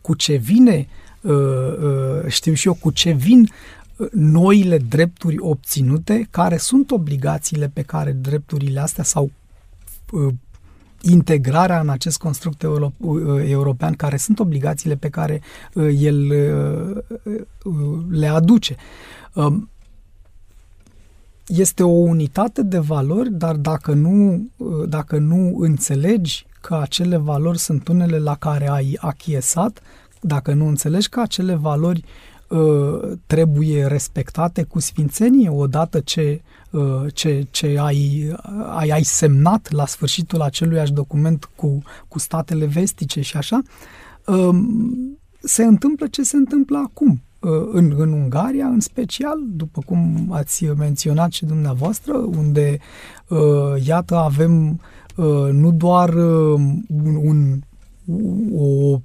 Cu 0.00 0.14
ce 0.14 0.36
vine, 0.36 0.86
uh, 1.20 1.32
uh, 1.32 2.26
știu 2.26 2.52
și 2.52 2.66
eu, 2.66 2.74
cu 2.74 2.90
ce 2.90 3.10
vin 3.10 3.48
noile 4.12 4.78
drepturi 4.78 5.36
obținute, 5.38 6.26
care 6.30 6.56
sunt 6.56 6.90
obligațiile 6.90 7.70
pe 7.74 7.82
care 7.82 8.12
drepturile 8.12 8.80
astea 8.80 9.04
sau 9.04 9.30
integrarea 11.00 11.80
în 11.80 11.88
acest 11.88 12.18
construct 12.18 12.62
euro, 12.62 12.92
european, 13.46 13.92
care 13.92 14.16
sunt 14.16 14.38
obligațiile 14.38 14.96
pe 14.96 15.08
care 15.08 15.40
el 15.96 16.26
le 18.10 18.26
aduce. 18.26 18.76
Um, 19.34 19.68
este 21.46 21.82
o 21.82 21.88
unitate 21.88 22.62
de 22.62 22.78
valori, 22.78 23.32
dar 23.32 23.56
dacă 23.56 23.92
nu, 23.92 24.48
uh, 24.56 24.88
dacă 24.88 25.18
nu 25.18 25.56
înțelegi 25.58 26.46
că 26.60 26.74
acele 26.74 27.16
valori 27.16 27.58
sunt 27.58 27.88
unele 27.88 28.18
la 28.18 28.34
care 28.34 28.70
ai 28.70 28.96
achiesat, 29.00 29.82
dacă 30.20 30.52
nu 30.52 30.66
înțelegi 30.66 31.08
că 31.08 31.20
acele 31.20 31.54
valori 31.54 32.04
uh, 32.48 33.12
trebuie 33.26 33.86
respectate 33.86 34.62
cu 34.62 34.80
sfințenie 34.80 35.48
odată 35.48 36.00
ce, 36.00 36.42
uh, 36.70 37.04
ce, 37.14 37.46
ce 37.50 37.76
ai, 37.80 38.34
ai, 38.74 38.88
ai 38.88 39.02
semnat 39.02 39.70
la 39.70 39.86
sfârșitul 39.86 40.40
aceluiași 40.40 40.92
document 40.92 41.50
cu, 41.56 41.82
cu 42.08 42.18
statele 42.18 42.66
vestice 42.66 43.20
și 43.20 43.36
așa, 43.36 43.62
uh, 44.26 44.58
se 45.40 45.64
întâmplă 45.64 46.06
ce 46.06 46.22
se 46.22 46.36
întâmplă 46.36 46.78
acum. 46.78 47.22
Uh, 47.44 47.68
în, 47.72 47.94
în 47.96 48.12
Ungaria, 48.12 48.66
în 48.66 48.80
special, 48.80 49.38
după 49.48 49.82
cum 49.86 50.28
ați 50.30 50.64
menționat 50.64 51.32
și 51.32 51.44
dumneavoastră, 51.44 52.12
unde, 52.12 52.78
uh, 53.28 53.86
iată, 53.86 54.16
avem 54.16 54.80
uh, 55.16 55.48
nu 55.52 55.72
doar 55.72 56.14
un, 56.14 56.82
un 57.22 57.60
o 58.56 59.00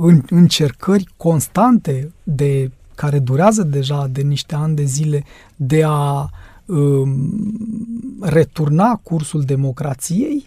în, 0.00 0.22
încercări 0.30 1.08
constante 1.16 2.12
de 2.22 2.70
care 2.94 3.18
durează 3.18 3.62
deja 3.62 4.06
de 4.06 4.22
niște 4.22 4.54
ani 4.54 4.74
de 4.74 4.84
zile 4.84 5.24
de 5.56 5.82
a 5.86 6.28
um, 6.66 8.18
returna 8.20 9.00
cursul 9.02 9.42
democrației, 9.42 10.46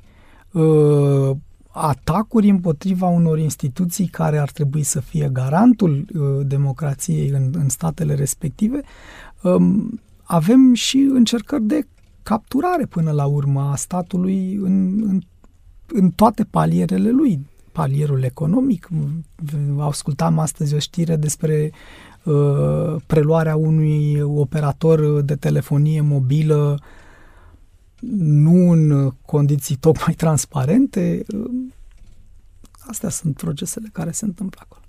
uh, 0.52 1.32
atacuri 1.72 2.50
împotriva 2.50 3.08
unor 3.08 3.40
instituții 3.40 4.08
care 4.08 4.38
ar 4.38 4.52
trebui 4.52 4.84
să 4.84 5.00
fie 5.00 5.30
garantul 5.34 6.06
uh, 6.14 6.46
democrației 6.48 7.30
în, 7.30 7.52
în 7.54 7.70
statele 7.70 8.14
respective, 8.16 8.82
um, 9.42 10.00
avem 10.24 10.74
și 10.74 10.98
încercări 10.98 11.64
de 11.64 11.88
capturare 12.24 12.86
până 12.86 13.12
la 13.12 13.26
urmă 13.26 13.62
a 13.72 13.76
statului 13.76 14.56
în, 14.56 15.04
în, 15.04 15.22
în 15.88 16.10
toate 16.10 16.44
palierele 16.44 17.10
lui. 17.10 17.50
Palierul 17.72 18.24
economic, 18.24 18.90
ascultam 19.80 20.40
astăzi 20.40 20.76
o 20.76 20.80
știre 20.80 21.16
despre 21.16 21.72
uh, 22.24 22.96
preluarea 23.08 23.56
unui 23.56 24.22
operator 24.22 25.22
de 25.22 25.36
telefonie 25.36 26.02
mobilă 26.02 26.78
uh, 26.80 27.00
nu 28.18 28.72
în 28.72 29.12
condiții 29.26 29.76
tocmai 29.76 30.14
transparente. 30.14 31.24
Astea 32.80 33.10
sunt 33.10 33.36
procesele 33.36 33.90
care 33.92 34.12
se 34.12 34.26
întâmplă 34.26 34.60
acolo. 34.64 34.82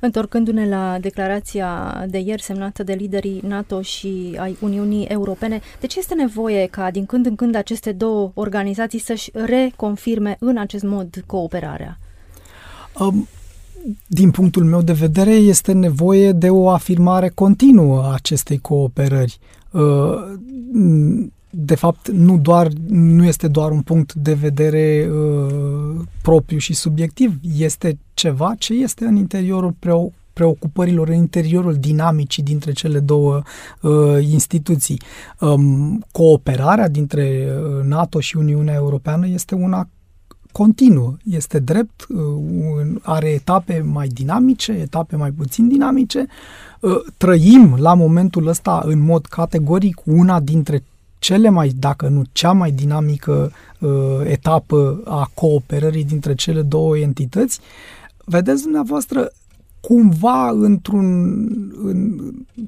Întorcându-ne 0.00 0.68
la 0.68 0.98
declarația 1.00 2.04
de 2.08 2.18
ieri 2.18 2.42
semnată 2.42 2.82
de 2.82 2.92
liderii 2.92 3.40
NATO 3.46 3.82
și 3.82 4.36
ai 4.38 4.56
Uniunii 4.60 5.04
Europene, 5.04 5.60
de 5.80 5.86
ce 5.86 5.98
este 5.98 6.14
nevoie 6.14 6.66
ca 6.66 6.90
din 6.90 7.06
când 7.06 7.26
în 7.26 7.34
când 7.34 7.54
aceste 7.54 7.92
două 7.92 8.30
organizații 8.34 8.98
să-și 8.98 9.30
reconfirme 9.32 10.36
în 10.40 10.58
acest 10.58 10.84
mod 10.84 11.22
cooperarea? 11.26 11.98
Um, 12.98 13.28
din 14.06 14.30
punctul 14.30 14.64
meu 14.64 14.82
de 14.82 14.92
vedere, 14.92 15.30
este 15.30 15.72
nevoie 15.72 16.32
de 16.32 16.50
o 16.50 16.68
afirmare 16.68 17.28
continuă 17.28 18.02
a 18.02 18.12
acestei 18.12 18.58
cooperări. 18.58 19.38
Uh, 19.70 19.80
de 21.54 21.74
fapt, 21.74 22.08
nu, 22.08 22.38
doar, 22.38 22.68
nu 22.88 23.24
este 23.24 23.48
doar 23.48 23.70
un 23.70 23.80
punct 23.80 24.14
de 24.14 24.32
vedere 24.32 25.10
uh, 25.10 26.00
propriu 26.22 26.58
și 26.58 26.72
subiectiv, 26.74 27.38
este 27.56 27.98
ceva 28.14 28.54
ce 28.58 28.74
este 28.74 29.04
în 29.04 29.16
interiorul 29.16 29.72
preo- 29.72 30.12
preocupărilor 30.32 31.08
în 31.08 31.14
interiorul 31.14 31.74
dinamicii 31.74 32.42
dintre 32.42 32.72
cele 32.72 32.98
două 32.98 33.42
uh, 33.80 33.92
instituții. 34.30 35.00
Um, 35.40 36.04
cooperarea 36.12 36.88
dintre 36.88 37.48
uh, 37.48 37.84
NATO 37.84 38.20
și 38.20 38.36
Uniunea 38.36 38.74
Europeană 38.74 39.28
este 39.28 39.54
una 39.54 39.88
continuă, 40.52 41.16
este 41.24 41.58
drept, 41.58 42.06
uh, 42.08 42.94
are 43.02 43.28
etape 43.28 43.80
mai 43.80 44.08
dinamice, 44.08 44.72
etape 44.72 45.16
mai 45.16 45.30
puțin 45.30 45.68
dinamice. 45.68 46.26
Uh, 46.80 46.92
trăim 47.16 47.76
la 47.78 47.94
momentul 47.94 48.46
ăsta 48.46 48.82
în 48.84 49.00
mod 49.00 49.26
categoric 49.26 50.00
una 50.04 50.40
dintre 50.40 50.82
cele 51.22 51.48
mai, 51.48 51.68
dacă 51.68 52.08
nu 52.08 52.22
cea 52.32 52.52
mai 52.52 52.70
dinamică 52.70 53.52
uh, 53.78 53.90
etapă 54.24 55.00
a 55.04 55.30
cooperării 55.34 56.04
dintre 56.04 56.34
cele 56.34 56.62
două 56.62 56.98
entități. 56.98 57.60
Vedeți 58.24 58.62
dumneavoastră, 58.62 59.30
cumva 59.80 60.48
într-un, 60.48 61.08
în, 61.82 62.18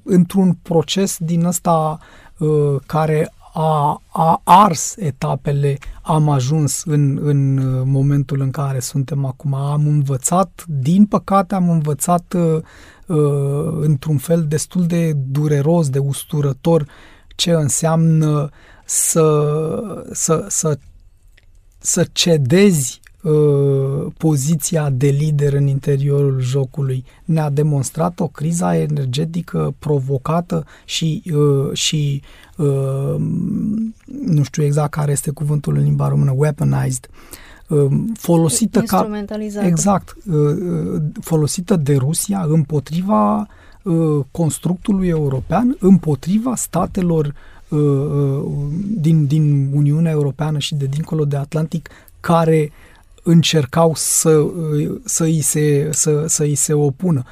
într-un 0.03 0.59
proces 0.63 1.17
din 1.19 1.45
ăsta 1.45 1.99
uh, 2.39 2.77
care 2.87 3.33
a, 3.55 4.03
a 4.09 4.41
ars 4.45 4.97
etapele, 4.97 5.79
am 6.03 6.29
ajuns 6.29 6.83
în, 6.85 7.19
în 7.23 7.61
momentul 7.91 8.41
în 8.41 8.51
care 8.51 8.79
suntem 8.79 9.25
acum. 9.25 9.55
Am 9.55 9.87
învățat, 9.87 10.65
din 10.67 11.07
păcate 11.07 11.55
am 11.55 11.71
învățat 11.71 12.35
uh, 12.37 12.61
uh, 13.07 13.79
într-un 13.81 14.17
fel 14.17 14.45
destul 14.49 14.87
de 14.87 15.13
dureros, 15.13 15.89
de 15.89 15.99
usturător, 15.99 16.87
ce 17.35 17.51
înseamnă 17.51 18.49
să, 18.85 20.07
să, 20.13 20.47
să, 20.49 20.79
să 21.79 22.07
cedezi 22.13 23.03
Uh, 23.25 24.13
poziția 24.17 24.91
de 24.91 25.07
lider 25.07 25.53
în 25.53 25.67
interiorul 25.67 26.41
jocului. 26.41 27.05
Ne-a 27.25 27.51
demonstrat 27.51 28.21
o 28.21 28.29
criza 28.29 28.77
energetică 28.77 29.75
provocată 29.79 30.65
și, 30.85 31.23
uh, 31.35 31.73
și 31.73 32.23
uh, 32.57 33.15
nu 34.25 34.43
știu 34.43 34.63
exact 34.63 34.91
care 34.91 35.13
este 35.13 35.31
cuvântul 35.31 35.77
în 35.77 35.83
limba 35.83 36.09
română, 36.09 36.33
weaponized, 36.37 37.09
folosită 38.15 38.81
ca 38.81 39.27
exact. 39.61 40.17
Folosită 41.21 41.77
de 41.77 41.97
Rusia 41.97 42.45
împotriva 42.49 43.47
constructului 44.31 45.09
european, 45.09 45.77
împotriva 45.81 46.55
statelor 46.55 47.35
din, 48.79 49.27
din 49.27 49.71
Uniunea 49.73 50.13
Europeană 50.13 50.59
și 50.59 50.75
de 50.75 50.87
dincolo 50.87 51.25
de 51.25 51.37
Atlantic 51.37 51.89
care 52.21 52.73
încercau 53.25 53.93
să, 53.95 54.47
să, 55.05 55.25
îi 55.25 55.41
se, 55.41 55.89
să, 55.93 56.25
să 56.27 56.43
îi 56.43 56.55
se 56.55 56.73
opună. 56.73 57.23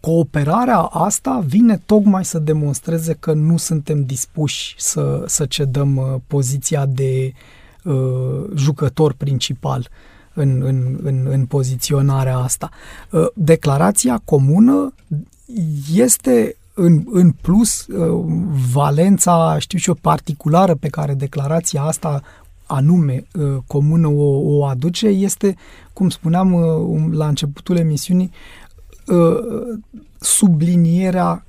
Cooperarea 0.00 0.78
asta 0.78 1.42
vine 1.46 1.82
tocmai 1.86 2.24
să 2.24 2.38
demonstreze 2.38 3.12
că 3.12 3.32
nu 3.32 3.56
suntem 3.56 4.04
dispuși 4.04 4.74
să, 4.78 5.24
să 5.26 5.46
cedăm 5.46 5.96
uh, 5.96 6.20
poziția 6.26 6.86
de 6.86 7.32
uh, 7.84 8.44
jucător 8.54 9.12
principal 9.12 9.88
în, 10.34 10.62
în, 10.62 10.98
în, 11.02 11.26
în 11.30 11.46
poziționarea 11.46 12.36
asta. 12.36 12.70
Uh, 13.10 13.26
declarația 13.34 14.20
comună 14.24 14.94
este 15.92 16.56
în, 16.74 17.04
în 17.10 17.30
plus 17.30 17.86
uh, 17.86 18.24
valența, 18.72 19.56
știu 19.58 19.78
și 19.78 19.88
eu, 19.88 19.94
particulară 20.00 20.74
pe 20.74 20.88
care 20.88 21.14
declarația 21.14 21.82
asta 21.82 22.22
anume 22.70 23.26
uh, 23.34 23.56
comună 23.66 24.08
o, 24.08 24.56
o 24.58 24.64
aduce 24.64 25.06
este, 25.06 25.56
cum 25.92 26.08
spuneam 26.08 26.52
uh, 26.52 26.62
um, 26.62 27.12
la 27.12 27.28
începutul 27.28 27.76
emisiunii, 27.76 28.30
uh, 29.06 29.78
sublinierea 30.20 31.44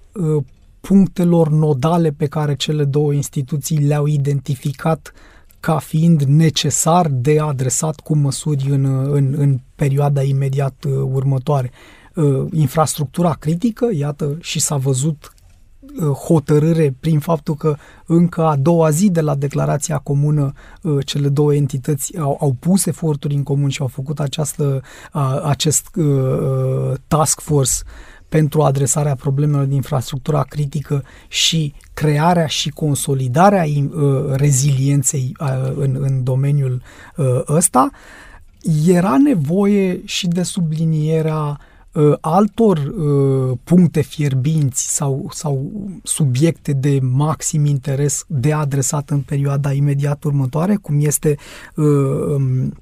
punctelor 0.81 1.49
nodale 1.49 2.11
pe 2.11 2.25
care 2.25 2.55
cele 2.55 2.83
două 2.83 3.13
instituții 3.13 3.77
le-au 3.77 4.05
identificat 4.05 5.13
ca 5.59 5.77
fiind 5.77 6.21
necesar 6.21 7.07
de 7.07 7.39
adresat 7.39 7.99
cu 7.99 8.15
măsuri 8.15 8.69
în, 8.69 8.85
în, 8.85 9.33
în 9.37 9.59
perioada 9.75 10.21
imediat 10.21 10.83
următoare. 11.11 11.71
Infrastructura 12.51 13.33
critică, 13.33 13.89
iată, 13.93 14.37
și 14.41 14.59
s-a 14.59 14.75
văzut 14.75 15.33
Uh, 15.99 16.07
hotărâre 16.07 16.95
prin 16.99 17.19
faptul 17.19 17.55
că 17.55 17.75
încă 18.05 18.45
a 18.45 18.55
doua 18.55 18.89
zi 18.89 19.09
de 19.09 19.21
la 19.21 19.35
declarația 19.35 19.97
comună 19.97 20.51
uh, 20.81 21.05
cele 21.05 21.29
două 21.29 21.55
entități 21.55 22.17
au, 22.17 22.37
au 22.41 22.55
pus 22.59 22.85
eforturi 22.85 23.33
în 23.33 23.43
comun 23.43 23.69
și 23.69 23.81
au 23.81 23.87
făcut 23.87 24.19
această, 24.19 24.81
acest 25.43 25.95
uh, 25.95 26.93
task 27.07 27.39
force 27.39 27.71
pentru 28.29 28.61
adresarea 28.61 29.15
problemelor 29.15 29.65
de 29.65 29.75
infrastructura 29.75 30.43
critică 30.43 31.03
și 31.27 31.73
crearea 31.93 32.47
și 32.47 32.69
consolidarea 32.69 33.65
rezilienței 34.31 35.35
în, 35.75 35.97
în 35.99 36.23
domeniul 36.23 36.81
ăsta, 37.47 37.89
era 38.87 39.17
nevoie 39.17 40.01
și 40.05 40.27
de 40.27 40.43
sublinierea 40.43 41.35
uh, 41.35 41.57
altor 42.21 42.77
uh, 42.77 43.57
puncte 43.63 44.01
fierbinți 44.01 44.95
sau, 44.95 45.29
sau 45.33 45.71
subiecte 46.03 46.73
de 46.73 46.99
maxim 47.01 47.65
interes 47.65 48.23
de 48.27 48.53
adresat 48.53 49.09
în 49.09 49.21
perioada 49.21 49.73
imediat 49.73 50.23
următoare, 50.23 50.75
cum 50.75 50.99
este 50.99 51.37
uh, 51.75 51.85
um, 51.85 52.73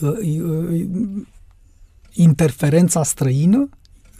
uh, 0.00 0.40
uh, 0.42 0.86
interferența 2.12 3.02
străină 3.02 3.68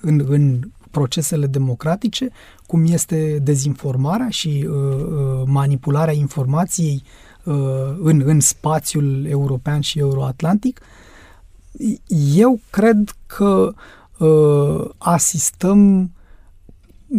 în, 0.01 0.25
în 0.29 0.61
procesele 0.91 1.47
democratice, 1.47 2.29
cum 2.67 2.85
este 2.85 3.39
dezinformarea 3.43 4.29
și 4.29 4.69
uh, 4.69 4.75
uh 4.75 5.43
manipularea 5.45 6.15
informației 6.15 7.03
uh, 7.45 7.55
în, 8.01 8.23
în 8.25 8.41
spațiul 8.41 9.27
european 9.29 9.81
și 9.81 9.99
euroatlantic, 9.99 10.81
eu 12.35 12.61
cred 12.71 13.15
că 13.27 13.73
uh, 13.73 13.75
asistăm 14.99 16.11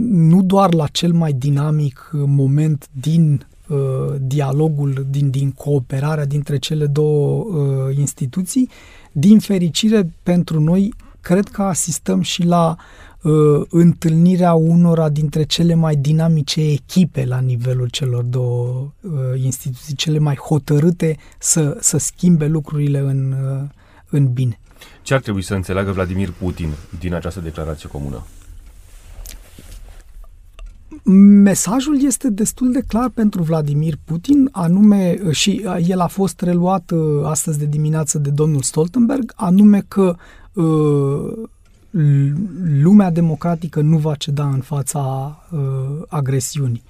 nu 0.10 0.42
doar 0.42 0.74
la 0.74 0.88
cel 0.88 1.14
mai 1.14 1.34
dinamic 1.34 2.10
moment 2.12 2.90
din 3.02 3.48
uh, 3.68 4.16
dialogul, 4.22 5.06
din, 5.10 5.30
din 5.30 5.52
cooperarea 5.52 6.26
dintre 6.26 6.58
cele 6.58 6.86
două 6.86 7.44
uh, 7.44 7.98
instituții, 7.98 8.70
din 9.12 9.40
fericire 9.40 10.14
pentru 10.24 10.60
noi, 10.60 10.94
cred 11.22 11.48
că 11.48 11.62
asistăm 11.62 12.22
și 12.22 12.44
la 12.44 12.76
uh, 13.22 13.66
întâlnirea 13.70 14.54
unora 14.54 15.10
dintre 15.10 15.44
cele 15.44 15.74
mai 15.74 15.96
dinamice 15.96 16.62
echipe 16.62 17.26
la 17.26 17.40
nivelul 17.40 17.88
celor 17.90 18.24
două 18.24 18.92
uh, 19.02 19.44
instituții, 19.44 19.96
cele 19.96 20.20
mai 20.20 20.36
hotărâte 20.36 21.18
să, 21.40 21.78
să 21.80 21.98
schimbe 21.98 22.48
lucrurile 22.48 23.00
în, 23.00 23.32
uh, 23.32 23.70
în 24.10 24.34
bine. 24.34 24.60
Ce 25.02 25.14
ar 25.14 25.20
trebui 25.20 25.42
să 25.42 25.54
înțeleagă 25.54 25.92
Vladimir 25.92 26.32
Putin 26.32 26.70
din 27.00 27.14
această 27.14 27.40
declarație 27.40 27.90
comună? 27.90 28.24
Mesajul 31.44 32.04
este 32.06 32.30
destul 32.30 32.72
de 32.72 32.82
clar 32.88 33.10
pentru 33.10 33.42
Vladimir 33.42 33.98
Putin, 34.04 34.50
anume, 34.52 35.32
și 35.32 35.66
el 35.88 36.00
a 36.00 36.08
fost 36.08 36.42
reluat 36.42 36.92
uh, 36.92 37.26
astăzi 37.26 37.60
de 37.60 37.66
dimineață 37.66 38.18
de 38.18 38.30
domnul 38.30 38.62
Stoltenberg, 38.62 39.34
anume 39.36 39.84
că 39.88 40.16
uh, 40.54 41.48
lumea 42.82 43.12
democratică 43.12 43.82
nu 43.82 43.98
va 43.98 44.16
ceda 44.16 44.50
în 44.50 44.60
fața 44.60 45.00
uh, 45.52 45.60
agresiunii. 46.08 46.84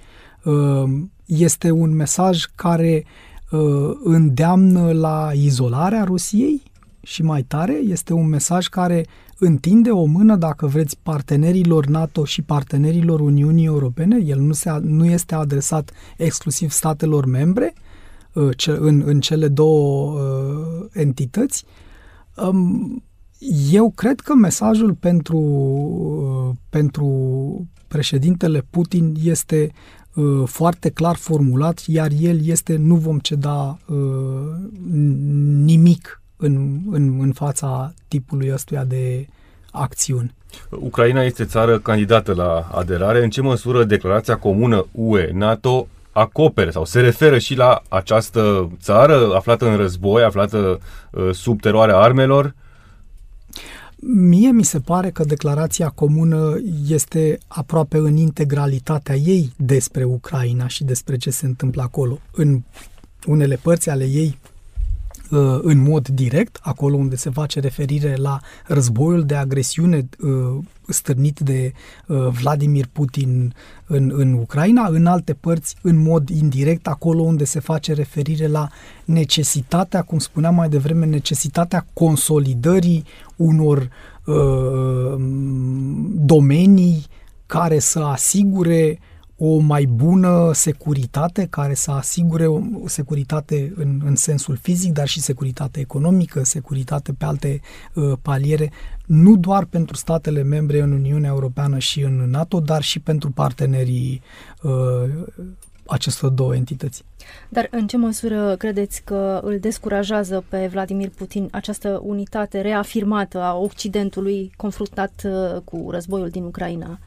Este 1.25 1.71
un 1.71 1.95
mesaj 1.95 2.45
care 2.55 3.05
îndeamnă 4.03 4.91
la 4.91 5.31
izolarea 5.33 6.03
Rusiei, 6.03 6.61
și 7.07 7.23
mai 7.23 7.43
tare, 7.43 7.73
este 7.73 8.13
un 8.13 8.27
mesaj 8.27 8.67
care 8.67 9.05
întinde 9.37 9.89
o 9.89 10.05
mână, 10.05 10.35
dacă 10.35 10.67
vreți, 10.67 10.97
partenerilor 11.03 11.85
NATO 11.85 12.25
și 12.25 12.41
partenerilor 12.41 13.19
Uniunii 13.19 13.65
Europene. 13.65 14.19
El 14.25 14.39
nu, 14.39 14.53
se, 14.53 14.71
nu 14.81 15.05
este 15.05 15.35
adresat 15.35 15.91
exclusiv 16.17 16.69
statelor 16.69 17.25
membre 17.25 17.73
uh, 18.33 18.49
în, 18.65 19.03
în 19.05 19.19
cele 19.19 19.47
două 19.47 20.11
uh, 20.11 20.85
entități. 20.93 21.65
Um, 22.35 23.03
eu 23.71 23.91
cred 23.91 24.19
că 24.19 24.33
mesajul 24.33 24.93
pentru, 24.93 25.37
uh, 25.37 26.55
pentru 26.69 27.07
președintele 27.87 28.65
Putin 28.69 29.15
este 29.23 29.71
foarte 30.45 30.89
clar 30.89 31.15
formulat, 31.15 31.83
iar 31.85 32.11
el 32.19 32.45
este 32.45 32.75
nu 32.75 32.95
vom 32.95 33.19
ceda 33.19 33.77
nimic 35.63 36.21
în, 36.37 36.79
în, 36.89 37.19
în 37.19 37.31
fața 37.31 37.93
tipului 38.07 38.51
ăstuia 38.53 38.83
de 38.83 39.27
acțiuni. 39.71 40.35
Ucraina 40.69 41.23
este 41.23 41.45
țară 41.45 41.79
candidată 41.79 42.33
la 42.33 42.69
aderare. 42.71 43.23
În 43.23 43.29
ce 43.29 43.41
măsură 43.41 43.83
declarația 43.83 44.37
comună 44.37 44.85
UE-NATO 44.91 45.87
acopere 46.11 46.71
sau 46.71 46.85
se 46.85 46.99
referă 46.99 47.37
și 47.37 47.55
la 47.55 47.81
această 47.89 48.71
țară 48.81 49.35
aflată 49.35 49.67
în 49.67 49.75
război, 49.75 50.23
aflată 50.23 50.79
uh, 51.11 51.29
sub 51.33 51.61
teroarea 51.61 51.97
armelor? 51.97 52.55
Mie 53.99 54.51
mi 54.51 54.63
se 54.63 54.79
pare 54.79 55.09
că 55.09 55.23
declarația 55.23 55.89
comună 55.89 56.55
este 56.87 57.37
aproape 57.47 57.97
în 57.97 58.15
integralitatea 58.15 59.15
ei 59.15 59.53
despre 59.55 60.03
Ucraina 60.03 60.67
și 60.67 60.83
despre 60.83 61.17
ce 61.17 61.29
se 61.29 61.45
întâmplă 61.45 61.81
acolo. 61.81 62.19
În 62.31 62.61
unele 63.25 63.55
părți 63.55 63.89
ale 63.89 64.03
ei 64.03 64.37
Uh, 64.41 64.46
în 65.61 65.81
mod 65.81 66.07
direct, 66.07 66.59
acolo 66.61 66.95
unde 66.95 67.15
se 67.15 67.29
face 67.29 67.59
referire 67.59 68.15
la 68.15 68.39
războiul 68.65 69.25
de 69.25 69.35
agresiune 69.35 70.09
uh, 70.19 70.63
stârnit 70.87 71.39
de 71.39 71.73
uh, 72.07 72.27
Vladimir 72.27 72.85
Putin 72.91 73.53
în, 73.85 74.11
în 74.13 74.33
Ucraina, 74.33 74.87
în 74.87 75.05
alte 75.05 75.33
părți 75.33 75.75
în 75.81 75.97
mod 75.97 76.29
indirect, 76.29 76.87
acolo 76.87 77.21
unde 77.21 77.43
se 77.43 77.59
face 77.59 77.93
referire 77.93 78.47
la 78.47 78.69
necesitatea, 79.05 80.01
cum 80.01 80.19
spuneam 80.19 80.55
mai 80.55 80.69
devreme, 80.69 81.05
necesitatea 81.05 81.85
consolidării 81.93 83.03
unor 83.35 83.89
uh, 84.25 85.15
domenii 86.15 87.05
care 87.45 87.79
să 87.79 87.99
asigure 87.99 88.99
o 89.37 89.57
mai 89.57 89.85
bună 89.85 90.51
securitate 90.53 91.47
care 91.49 91.73
să 91.73 91.91
asigure 91.91 92.47
o 92.47 92.61
securitate 92.85 93.73
în, 93.75 94.01
în 94.05 94.15
sensul 94.15 94.57
fizic, 94.61 94.93
dar 94.93 95.07
și 95.07 95.19
securitate 95.21 95.79
economică, 95.79 96.43
securitate 96.43 97.13
pe 97.13 97.25
alte 97.25 97.61
uh, 97.93 98.13
paliere, 98.21 98.71
nu 99.05 99.35
doar 99.35 99.65
pentru 99.65 99.95
statele 99.95 100.43
membre 100.43 100.81
în 100.81 100.91
Uniunea 100.91 101.29
Europeană 101.29 101.77
și 101.77 102.01
în 102.01 102.29
NATO, 102.29 102.59
dar 102.59 102.81
și 102.81 102.99
pentru 102.99 103.31
partenerii 103.31 104.21
uh, 104.61 104.71
acestor 105.85 106.29
două 106.29 106.55
entități. 106.55 107.03
Dar 107.49 107.67
în 107.71 107.87
ce 107.87 107.97
măsură 107.97 108.55
credeți 108.55 109.01
că 109.03 109.39
îl 109.43 109.59
descurajează 109.59 110.43
pe 110.49 110.67
Vladimir 110.67 111.09
Putin 111.09 111.47
această 111.51 112.01
unitate 112.03 112.61
reafirmată 112.61 113.41
a 113.41 113.55
Occidentului 113.55 114.51
confruntat 114.55 115.21
uh, 115.25 115.61
cu 115.63 115.87
războiul 115.91 116.29
din 116.29 116.43
Ucraina? 116.43 116.99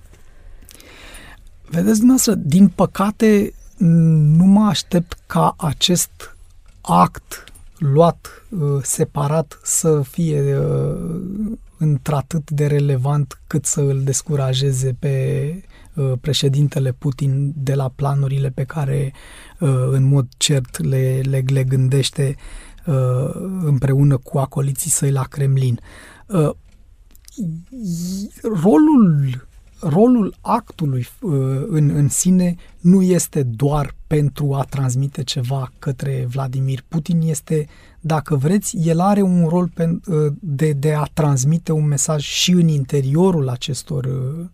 Vedeți 1.71 1.99
dumneavoastră, 1.99 2.35
din 2.35 2.69
păcate 2.69 3.53
nu 3.77 4.45
mă 4.45 4.65
aștept 4.65 5.19
ca 5.27 5.55
acest 5.59 6.37
act 6.81 7.45
luat 7.79 8.45
uh, 8.49 8.83
separat 8.83 9.61
să 9.63 10.03
fie 10.03 10.57
uh, 10.57 11.53
într-atât 11.79 12.51
de 12.51 12.67
relevant 12.67 13.41
cât 13.47 13.65
să 13.65 13.81
îl 13.81 14.03
descurajeze 14.03 14.97
pe 14.99 15.55
uh, 15.95 16.13
președintele 16.21 16.93
Putin 16.93 17.53
de 17.57 17.75
la 17.75 17.93
planurile 17.95 18.51
pe 18.51 18.65
care 18.65 19.13
uh, 19.61 19.89
în 19.91 20.03
mod 20.03 20.29
cert 20.37 20.85
le, 20.85 21.21
le, 21.25 21.45
le 21.47 21.63
gândește 21.63 22.37
uh, 22.87 23.31
împreună 23.65 24.17
cu 24.17 24.39
acoliții 24.39 24.91
săi 24.91 25.11
la 25.11 25.23
Kremlin. 25.23 25.81
Uh, 26.27 26.51
rolul 28.63 29.49
rolul 29.81 30.35
actului 30.41 31.07
uh, 31.21 31.33
în, 31.69 31.91
în 31.91 32.09
sine 32.09 32.55
nu 32.81 33.03
este 33.03 33.43
doar 33.43 33.95
pentru 34.07 34.55
a 34.55 34.63
transmite 34.63 35.23
ceva 35.23 35.73
către 35.79 36.27
Vladimir 36.29 36.85
Putin, 36.89 37.21
este, 37.21 37.67
dacă 38.01 38.37
vreți, 38.37 38.77
el 38.77 39.01
are 39.01 39.23
un 39.23 39.47
rol 39.49 39.71
pe, 39.75 39.99
uh, 40.07 40.33
de, 40.41 40.73
de 40.73 40.93
a 40.93 41.03
transmite 41.13 41.73
un 41.73 41.87
mesaj 41.87 42.23
și 42.23 42.51
în 42.51 42.69
interiorul 42.69 43.49
acestor 43.49 44.05
uh, 44.05 44.47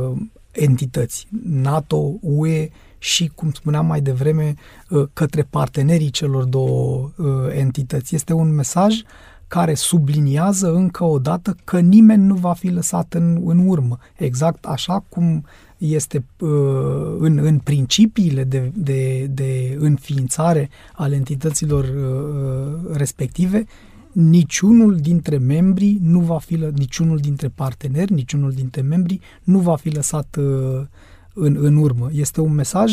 uh, 0.00 0.16
entități, 0.50 1.26
NATO, 1.42 2.12
UE 2.20 2.68
și, 2.98 3.30
cum 3.34 3.50
spuneam 3.52 3.86
mai 3.86 4.00
devreme, 4.00 4.54
uh, 4.88 5.08
către 5.12 5.42
partenerii 5.42 6.10
celor 6.10 6.44
două 6.44 7.10
uh, 7.16 7.26
entități. 7.50 8.14
Este 8.14 8.32
un 8.32 8.54
mesaj 8.54 8.94
uh, 8.94 9.06
care 9.50 9.74
subliniază 9.74 10.74
încă 10.74 11.04
o 11.04 11.18
dată 11.18 11.56
că 11.64 11.80
nimeni 11.80 12.24
nu 12.24 12.34
va 12.34 12.52
fi 12.52 12.68
lăsat 12.68 13.14
în, 13.14 13.42
în 13.44 13.68
urmă. 13.68 13.98
Exact 14.16 14.64
așa 14.64 15.04
cum 15.08 15.44
este 15.78 16.24
uh, 16.38 16.48
în, 17.18 17.38
în 17.38 17.58
principiile 17.58 18.44
de, 18.44 18.72
de, 18.74 19.26
de 19.30 19.76
înființare 19.78 20.70
ale 20.94 21.14
entităților 21.14 21.84
uh, 21.84 22.96
respective, 22.96 23.64
niciunul 24.12 24.96
dintre 24.96 25.38
membrii 25.38 25.98
nu 26.02 26.20
va 26.20 26.38
fi, 26.38 26.54
niciunul 26.74 27.18
dintre 27.18 27.48
parteneri, 27.48 28.12
niciunul 28.12 28.52
dintre 28.52 28.80
membrii 28.80 29.20
nu 29.42 29.58
va 29.58 29.76
fi 29.76 29.88
lăsat 29.88 30.36
uh, 30.38 30.80
în, 31.34 31.56
în 31.60 31.76
urmă. 31.76 32.08
Este 32.12 32.40
un 32.40 32.54
mesaj 32.54 32.92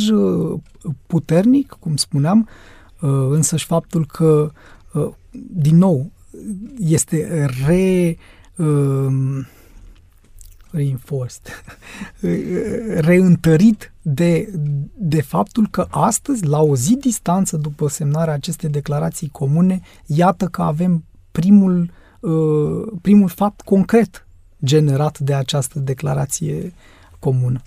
puternic, 1.07 1.77
cum 1.79 1.95
spuneam, 1.95 2.47
însăși 3.29 3.65
faptul 3.65 4.05
că, 4.05 4.51
din 5.49 5.77
nou, 5.77 6.11
este 6.79 7.45
re 7.65 8.17
um, 8.55 9.45
reinforced, 10.71 11.63
reîntărit 13.07 13.93
de, 14.01 14.53
de 14.97 15.21
faptul 15.21 15.67
că 15.71 15.87
astăzi, 15.89 16.45
la 16.45 16.61
o 16.61 16.75
zi 16.75 16.95
distanță 16.95 17.57
după 17.57 17.87
semnarea 17.87 18.33
acestei 18.33 18.69
declarații 18.69 19.29
comune, 19.29 19.81
iată 20.05 20.45
că 20.45 20.61
avem 20.61 21.03
primul, 21.31 21.91
uh, 22.19 22.87
primul 23.01 23.29
fapt 23.29 23.61
concret 23.61 24.27
generat 24.63 25.19
de 25.19 25.33
această 25.33 25.79
declarație 25.79 26.73
comună. 27.19 27.61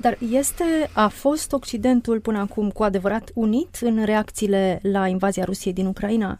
Dar 0.00 0.18
este, 0.30 0.64
a 0.92 1.08
fost 1.08 1.52
Occidentul 1.52 2.20
până 2.20 2.38
acum 2.38 2.70
cu 2.70 2.82
adevărat 2.82 3.30
unit 3.34 3.78
în 3.80 4.04
reacțiile 4.04 4.78
la 4.82 5.08
invazia 5.08 5.44
Rusiei 5.44 5.72
din 5.72 5.86
Ucraina? 5.86 6.38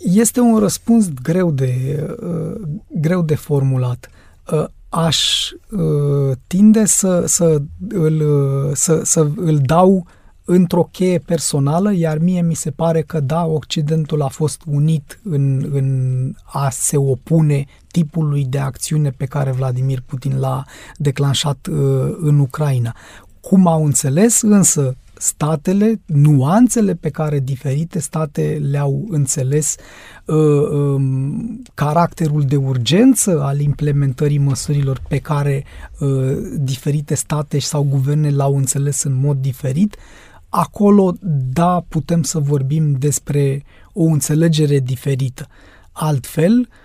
Este 0.00 0.40
un 0.40 0.58
răspuns 0.58 1.08
greu 1.22 1.50
de, 1.50 2.06
uh, 2.22 2.60
greu 3.00 3.22
de 3.22 3.34
formulat. 3.34 4.10
Uh, 4.52 4.64
aș 4.88 5.50
uh, 5.70 6.36
tinde 6.46 6.84
să, 6.84 7.24
să, 7.26 7.62
îl, 7.88 8.20
uh, 8.20 8.70
să, 8.74 9.00
să 9.04 9.28
îl 9.36 9.58
dau 9.58 10.06
într-o 10.44 10.88
cheie 10.92 11.18
personală, 11.18 11.92
iar 11.94 12.18
mie 12.18 12.42
mi 12.42 12.54
se 12.54 12.70
pare 12.70 13.02
că 13.02 13.20
da, 13.20 13.46
Occidentul 13.46 14.22
a 14.22 14.28
fost 14.28 14.62
unit 14.66 15.20
în, 15.22 15.70
în 15.72 16.32
a 16.44 16.70
se 16.70 16.96
opune 16.96 17.66
tipului 17.90 18.44
de 18.44 18.58
acțiune 18.58 19.10
pe 19.10 19.24
care 19.24 19.50
Vladimir 19.50 20.02
Putin 20.06 20.38
l-a 20.38 20.64
declanșat 20.96 21.66
uh, 21.70 22.16
în 22.20 22.38
Ucraina. 22.38 22.96
Cum 23.40 23.66
au 23.66 23.84
înțeles 23.84 24.42
însă 24.42 24.96
statele, 25.20 26.00
nuanțele 26.06 26.94
pe 26.94 27.10
care 27.10 27.38
diferite 27.38 27.98
state 27.98 28.60
le-au 28.70 29.06
înțeles, 29.10 29.76
uh, 30.24 30.36
um, 30.36 31.62
caracterul 31.74 32.42
de 32.42 32.56
urgență 32.56 33.42
al 33.42 33.60
implementării 33.60 34.38
măsurilor 34.38 35.00
pe 35.08 35.18
care 35.18 35.64
uh, 35.98 36.36
diferite 36.58 37.14
state 37.14 37.58
sau 37.58 37.82
guverne 37.82 38.30
l-au 38.30 38.56
înțeles 38.56 39.02
în 39.02 39.14
mod 39.14 39.36
diferit, 39.36 39.96
acolo, 40.48 41.14
da, 41.52 41.84
putem 41.88 42.22
să 42.22 42.38
vorbim 42.38 42.92
despre 42.92 43.64
o 43.92 44.02
înțelegere 44.02 44.78
diferită. 44.78 45.46
Altfel, 45.92 46.58
uh, 46.58 46.66
Uh, 46.66 46.79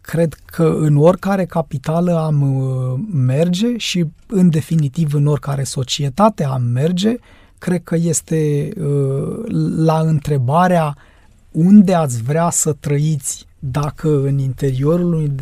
cred 0.00 0.34
că 0.44 0.76
în 0.78 0.96
oricare 0.96 1.44
capitală 1.44 2.18
am 2.18 2.42
uh, 2.42 3.00
merge 3.12 3.76
și 3.76 4.04
în 4.26 4.50
definitiv 4.50 5.14
în 5.14 5.26
oricare 5.26 5.62
societate 5.62 6.44
am 6.44 6.62
merge, 6.62 7.16
cred 7.58 7.82
că 7.82 7.96
este 7.96 8.68
uh, 8.80 9.44
la 9.76 9.98
întrebarea 9.98 10.96
unde 11.50 11.94
ați 11.94 12.22
vrea 12.22 12.50
să 12.50 12.72
trăiți 12.72 13.46
dacă 13.58 14.08
în 14.08 14.38
interiorul 14.38 15.12
unei 15.12 15.32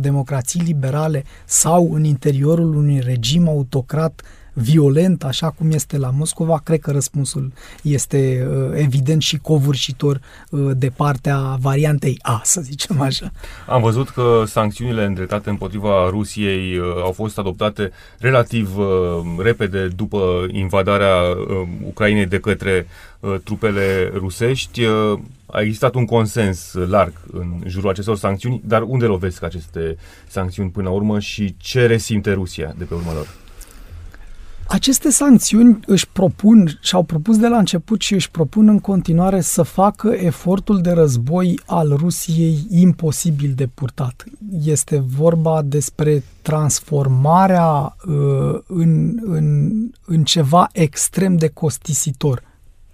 democrații 0.00 0.60
liberale 0.60 1.24
sau 1.44 1.92
în 1.92 2.04
interiorul 2.04 2.74
unui 2.74 3.00
regim 3.00 3.48
autocrat 3.48 4.22
violent, 4.60 5.24
așa 5.24 5.50
cum 5.50 5.70
este 5.70 5.98
la 5.98 6.10
Moscova, 6.10 6.60
cred 6.64 6.80
că 6.80 6.90
răspunsul 6.90 7.52
este 7.82 8.46
uh, 8.50 8.70
evident 8.74 9.22
și 9.22 9.38
covârșitor 9.38 10.20
uh, 10.50 10.70
de 10.76 10.88
partea 10.96 11.56
variantei 11.60 12.18
A, 12.22 12.40
să 12.44 12.60
zicem 12.60 13.00
așa. 13.00 13.32
Am 13.66 13.82
văzut 13.82 14.08
că 14.08 14.42
sancțiunile 14.46 15.04
îndreptate 15.04 15.50
împotriva 15.50 16.08
Rusiei 16.10 16.78
uh, 16.78 16.84
au 17.02 17.12
fost 17.12 17.38
adoptate 17.38 17.90
relativ 18.18 18.76
repede 19.38 19.86
după 19.86 20.46
invadarea 20.52 21.14
Ucrainei 21.86 22.26
de 22.26 22.40
către 22.40 22.86
trupele 23.44 24.10
rusești. 24.14 24.82
A 25.46 25.60
existat 25.60 25.94
un 25.94 26.04
consens 26.04 26.72
larg 26.72 27.12
în 27.32 27.62
jurul 27.66 27.90
acestor 27.90 28.16
sancțiuni, 28.16 28.62
dar 28.64 28.82
unde 28.82 29.04
lovesc 29.04 29.42
aceste 29.42 29.96
sancțiuni 30.28 30.70
până 30.70 30.88
la 30.88 30.94
urmă 30.94 31.18
și 31.18 31.54
ce 31.58 31.86
resimte 31.86 32.32
Rusia 32.32 32.74
de 32.78 32.84
pe 32.84 32.94
urmă 32.94 33.12
lor? 33.14 33.26
Aceste 34.68 35.10
sancțiuni 35.10 35.80
își 35.86 36.08
propun 36.08 36.78
și-au 36.80 37.02
propus 37.02 37.38
de 37.38 37.48
la 37.48 37.58
început 37.58 38.00
și 38.00 38.14
își 38.14 38.30
propun 38.30 38.68
în 38.68 38.78
continuare 38.78 39.40
să 39.40 39.62
facă 39.62 40.08
efortul 40.08 40.80
de 40.80 40.90
război 40.90 41.60
al 41.66 41.88
Rusiei 41.96 42.66
imposibil 42.70 43.52
de 43.54 43.66
purtat. 43.66 44.24
Este 44.64 44.98
vorba 45.16 45.62
despre 45.62 46.22
transformarea 46.42 47.96
uh, 48.06 48.60
în, 48.66 49.18
în, 49.24 49.70
în 50.04 50.24
ceva 50.24 50.68
extrem 50.72 51.36
de 51.36 51.48
costisitor. 51.48 52.42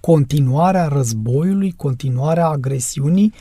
Continuarea 0.00 0.88
războiului, 0.88 1.74
continuarea 1.76 2.46
agresiunii, 2.46 3.32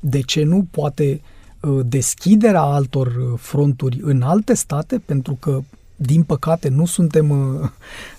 de 0.00 0.20
ce 0.20 0.44
nu 0.44 0.66
poate 0.70 1.20
uh, 1.60 1.80
deschiderea 1.86 2.62
altor 2.62 3.06
uh, 3.06 3.38
fronturi 3.38 4.00
în 4.02 4.22
alte 4.22 4.54
state, 4.54 4.98
pentru 4.98 5.36
că 5.40 5.60
din 6.04 6.22
păcate 6.22 6.68
nu 6.68 6.86
suntem 6.86 7.30
uh, 7.30 7.68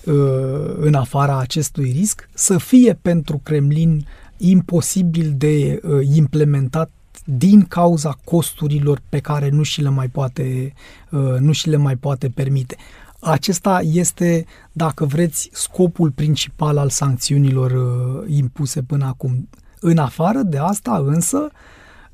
uh, 0.04 0.74
în 0.76 0.94
afara 0.94 1.38
acestui 1.38 1.92
risc, 1.96 2.28
să 2.34 2.58
fie 2.58 2.98
pentru 3.02 3.40
Kremlin 3.42 4.06
imposibil 4.36 5.34
de 5.36 5.80
uh, 5.82 6.00
implementat 6.14 6.90
din 7.24 7.62
cauza 7.62 8.18
costurilor 8.24 9.00
pe 9.08 9.18
care 9.18 9.48
nu 9.48 9.62
și 9.62 9.82
le 9.82 9.88
mai 9.88 10.08
poate, 10.08 10.72
uh, 11.10 11.36
nu 11.38 11.52
și 11.52 11.68
le 11.68 11.76
mai 11.76 11.96
poate 11.96 12.28
permite. 12.28 12.76
Acesta 13.20 13.80
este, 13.82 14.44
dacă 14.72 15.04
vreți, 15.04 15.48
scopul 15.52 16.10
principal 16.10 16.78
al 16.78 16.88
sancțiunilor 16.88 17.70
uh, 17.70 18.34
impuse 18.36 18.82
până 18.82 19.04
acum. 19.04 19.48
În 19.80 19.98
afară 19.98 20.42
de 20.42 20.58
asta, 20.58 21.02
însă, 21.06 21.48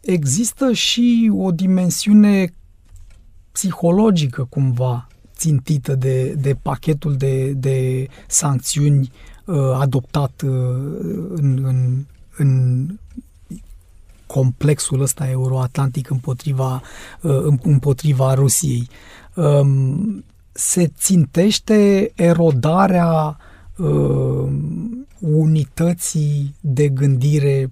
există 0.00 0.72
și 0.72 1.30
o 1.34 1.50
dimensiune 1.50 2.52
psihologică 3.52 4.46
cumva 4.50 5.06
țintită 5.42 5.94
de, 5.94 6.32
de 6.32 6.56
pachetul 6.62 7.16
de, 7.16 7.52
de 7.52 8.08
sancțiuni 8.28 9.10
uh, 9.44 9.56
adoptat 9.74 10.42
uh, 10.44 10.50
în, 11.34 11.64
în, 11.64 12.04
în 12.36 12.86
complexul 14.26 15.00
ăsta 15.00 15.28
euroatlantic 15.28 16.10
împotriva, 16.10 16.82
uh, 17.22 17.58
împotriva 17.62 18.34
Rusiei. 18.34 18.88
Um, 19.34 20.24
se 20.52 20.86
țintește 20.86 22.10
erodarea 22.14 23.36
uh, 23.76 24.52
unității 25.18 26.54
de 26.60 26.88
gândire 26.88 27.70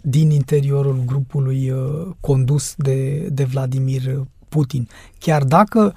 din 0.00 0.30
interiorul 0.30 1.02
grupului 1.06 1.70
uh, 1.70 2.06
condus 2.20 2.74
de, 2.76 3.28
de 3.32 3.44
Vladimir 3.44 4.26
Putin. 4.48 4.88
Chiar 5.18 5.44
dacă 5.44 5.94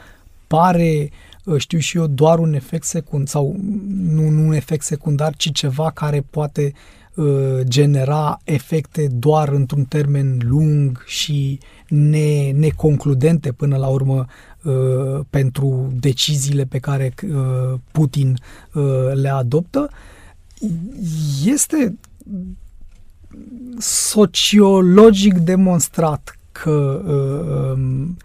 pare, 0.53 1.09
uh, 1.43 1.57
știu 1.57 1.79
și 1.79 1.97
eu, 1.97 2.07
doar 2.07 2.39
un 2.39 2.53
efect 2.53 2.83
secundar, 2.83 3.27
sau 3.27 3.55
nu, 3.87 4.29
nu 4.29 4.47
un 4.47 4.53
efect 4.53 4.83
secundar, 4.83 5.35
ci 5.35 5.51
ceva 5.51 5.91
care 5.91 6.25
poate 6.29 6.73
uh, 7.15 7.59
genera 7.63 8.39
efecte 8.43 9.07
doar 9.07 9.49
într-un 9.49 9.83
termen 9.83 10.39
lung 10.43 11.03
și 11.05 11.59
ne, 11.87 12.51
neconcludente 12.51 13.51
până 13.51 13.77
la 13.77 13.87
urmă 13.87 14.25
uh, 14.63 15.25
pentru 15.29 15.93
deciziile 15.99 16.65
pe 16.65 16.79
care 16.79 17.13
uh, 17.23 17.79
Putin 17.91 18.37
uh, 18.73 18.83
le 19.13 19.29
adoptă, 19.29 19.89
este 21.45 21.97
sociologic 23.79 25.33
demonstrat 25.33 26.37
că 26.51 27.01
uh, 27.05 27.71
um, 27.75 28.17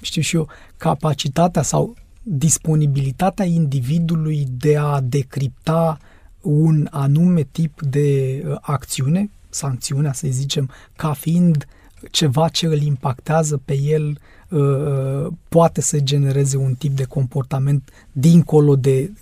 știu 0.00 0.22
și 0.22 0.36
eu, 0.36 0.48
capacitatea 0.76 1.62
sau 1.62 1.94
disponibilitatea 2.22 3.44
individului 3.44 4.46
de 4.50 4.76
a 4.76 5.00
decripta 5.00 5.98
un 6.40 6.88
anume 6.90 7.42
tip 7.42 7.82
de 7.82 8.42
uh, 8.46 8.56
acțiune, 8.60 9.30
sancțiunea 9.48 10.12
să 10.12 10.26
zicem, 10.30 10.70
ca 10.96 11.12
fiind 11.12 11.66
ceva 12.10 12.48
ce 12.48 12.66
îl 12.66 12.80
impactează 12.80 13.60
pe 13.64 13.78
el, 13.78 14.18
uh, 14.48 14.60
uh, 14.60 15.32
poate 15.48 15.80
să 15.80 16.00
genereze 16.00 16.56
un 16.56 16.74
tip 16.74 16.96
de 16.96 17.04
comportament 17.04 17.90
dincolo 18.12 18.76
de 18.76 19.12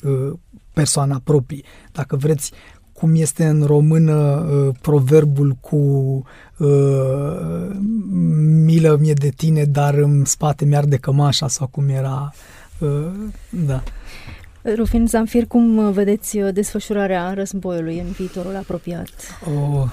persoana 0.72 1.20
proprie. 1.24 1.62
Dacă 1.92 2.16
vreți, 2.16 2.52
cum 2.98 3.14
este 3.14 3.44
în 3.44 3.62
română 3.62 4.14
uh, 4.14 4.74
proverbul 4.80 5.56
cu 5.60 5.76
uh, 6.56 7.76
milă 8.64 8.96
mie 9.00 9.12
de 9.12 9.28
tine, 9.28 9.64
dar 9.64 9.94
în 9.94 10.24
spate 10.24 10.64
mi 10.64 10.80
de 10.84 10.96
cămașa 10.96 11.48
sau 11.48 11.66
cum 11.66 11.88
era, 11.88 12.32
uh, 12.78 12.88
da. 13.50 13.82
Rufin 14.76 15.06
Zamfir, 15.06 15.46
cum 15.46 15.92
vedeți 15.92 16.38
uh, 16.38 16.52
desfășurarea 16.52 17.32
războiului 17.32 17.98
în 17.98 18.10
viitorul 18.10 18.56
apropiat? 18.56 19.08
Oh, 19.44 19.88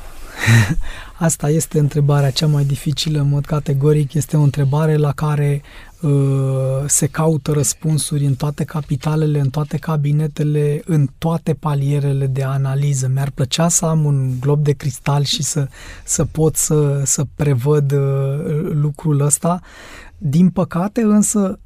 asta 1.28 1.50
este 1.50 1.80
întrebarea 1.80 2.30
cea 2.30 2.48
mai 2.48 2.64
dificilă, 2.64 3.20
în 3.20 3.30
mod 3.30 3.46
categoric. 3.46 4.14
Este 4.14 4.38
o 4.38 4.42
întrebare 4.42 4.96
la 4.96 5.12
care 5.12 5.62
Uh, 5.62 5.93
se 6.88 7.08
caută 7.08 7.52
răspunsuri 7.52 8.26
în 8.26 8.36
toate 8.36 8.64
capitalele, 8.64 9.40
în 9.40 9.50
toate 9.50 9.78
cabinetele, 9.78 10.82
în 10.86 11.08
toate 11.18 11.54
palierele 11.54 12.28
de 12.28 12.44
analiză. 12.44 13.10
Mi-ar 13.14 13.32
plăcea 13.32 13.68
să 13.68 13.86
am 13.86 14.06
un 14.06 14.40
glob 14.40 14.64
de 14.64 14.72
cristal 14.72 15.24
și 15.24 15.44
să, 15.44 15.68
să 16.04 16.26
pot 16.26 16.56
să, 16.56 17.02
să 17.06 17.26
prevăd 17.36 17.92
uh, 17.92 18.00
lucrul 18.72 19.20
ăsta. 19.20 19.62
Din 20.18 20.50
păcate, 20.50 21.02
însă, 21.02 21.60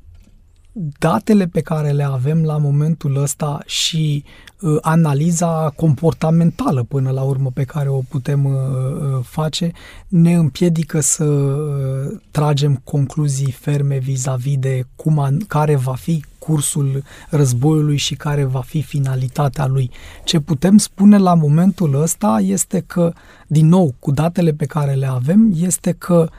datele 1.00 1.48
pe 1.48 1.62
care 1.62 1.92
le 1.92 2.04
avem 2.04 2.44
la 2.44 2.58
momentul 2.58 3.22
ăsta 3.22 3.60
și 3.66 4.24
uh, 4.62 4.78
analiza 4.82 5.74
comportamentală 5.76 6.84
până 6.84 7.12
la 7.12 7.22
urmă 7.22 7.52
pe 7.54 7.64
care 7.64 7.90
o 7.90 8.02
putem 8.10 8.46
uh, 8.46 8.54
uh 8.54 9.24
face 9.24 9.72
ne 10.08 10.34
împiedică 10.34 11.00
să 11.00 11.24
uh, 11.24 12.20
tragem 12.32 12.82
concluzii 12.84 13.52
ferme 13.52 13.98
vis-a-vis 13.98 14.58
de 14.58 14.86
cum 14.96 15.20
an, 15.20 15.38
care 15.38 15.76
va 15.76 15.94
fi 15.94 16.24
cursul 16.48 17.04
războiului 17.30 17.98
și 17.98 18.16
care 18.16 18.44
va 18.44 18.62
fi 18.62 18.82
finalitatea 18.82 19.66
lui. 19.66 19.92
Ce 20.24 20.40
putem 20.40 20.78
spune 20.78 21.18
la 21.18 21.34
momentul 21.34 22.02
ăsta 22.02 22.40
este 22.42 22.84
că, 22.88 23.14
din 23.48 23.68
nou, 23.68 23.96
cu 24.00 24.12
datele 24.12 24.52
pe 24.52 24.66
care 24.66 24.94
le 24.94 25.08
avem, 25.08 25.52
este 25.56 25.92
că 25.92 26.30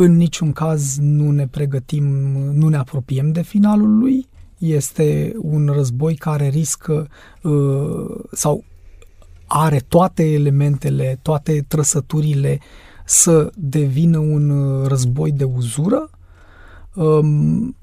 în 0.00 0.16
niciun 0.16 0.52
caz 0.52 0.96
nu 1.00 1.30
ne 1.30 1.46
pregătim, 1.46 2.04
nu 2.52 2.68
ne 2.68 2.76
apropiem 2.76 3.32
de 3.32 3.42
finalul 3.42 3.98
lui. 3.98 4.28
Este 4.58 5.32
un 5.38 5.70
război 5.72 6.14
care 6.14 6.48
riscă 6.48 7.08
uh, 7.42 8.24
sau 8.32 8.64
are 9.46 9.78
toate 9.88 10.32
elementele, 10.32 11.18
toate 11.22 11.64
trăsăturile 11.68 12.58
să 13.04 13.50
devină 13.54 14.18
un 14.18 14.50
uh, 14.50 14.86
război 14.86 15.32
de 15.32 15.44
uzură, 15.44 16.10
um, 16.94 17.76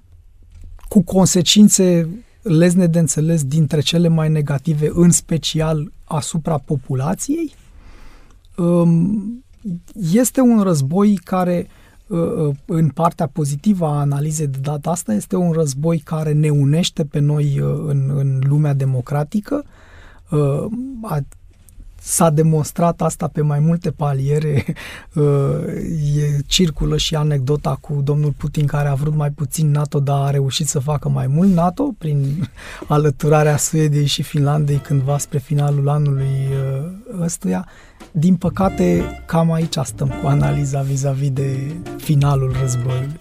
cu 0.88 1.04
consecințe 1.04 2.10
lezne 2.42 2.88
de 2.88 3.00
înțeles 3.00 3.44
dintre 3.44 3.80
cele 3.80 4.08
mai 4.08 4.30
negative, 4.30 4.90
în 4.94 5.10
special 5.10 5.92
asupra 6.04 6.58
populației. 6.58 7.54
Um, 8.58 9.44
este 10.12 10.42
un 10.42 10.62
război 10.62 11.16
care 11.16 11.68
uh, 11.68 11.84
Uh, 11.85 11.85
uh, 11.85 11.85
în 12.66 12.90
partea 12.90 13.28
pozitivă 13.28 13.86
a 13.86 14.00
analizei 14.00 14.48
de 14.48 14.58
data 14.62 14.90
asta 14.90 15.14
este 15.14 15.36
un 15.36 15.52
război 15.52 15.98
care 15.98 16.32
ne 16.32 16.50
unește 16.50 17.06
pe 17.06 17.20
noi 17.20 17.60
uh, 17.60 17.84
în, 17.88 18.12
în 18.16 18.42
lumea 18.48 18.74
democratică. 18.74 19.64
S-a 22.00 22.30
demonstrat 22.30 23.02
asta 23.02 23.28
pe 23.28 23.42
mai 23.42 23.60
multe 23.60 23.92
paliere. 23.92 24.64
E, 26.16 26.42
circulă 26.48 26.98
și 26.98 27.16
anecdota 27.16 27.78
cu 27.82 28.02
domnul 28.04 28.32
Putin 28.32 28.66
care 28.66 28.88
a 28.88 28.94
vrut 28.94 29.16
mai 29.16 29.30
puțin 29.30 29.72
NATO, 29.72 30.00
dar 30.00 30.22
a 30.22 30.30
reușit 30.30 30.68
să 30.68 30.80
facă 30.80 31.10
mai 31.10 31.28
mult 31.28 31.54
NATO 31.54 31.92
prin 31.98 32.50
alăturarea 32.88 33.58
Suediei 33.58 34.06
și 34.06 34.24
Finlandei 34.24 34.78
cândva 34.78 35.18
spre 35.18 35.38
finalul 35.38 35.90
anului 35.90 36.50
ăstuia. 37.22 37.68
Din 38.12 38.36
păcate, 38.36 39.04
cam 39.26 39.52
aici 39.52 39.76
stăm 39.84 40.08
cu 40.22 40.28
analiza 40.28 40.82
vis-a-vis 40.82 41.30
de 41.30 41.76
finalul 41.98 42.56
războiului. 42.62 43.16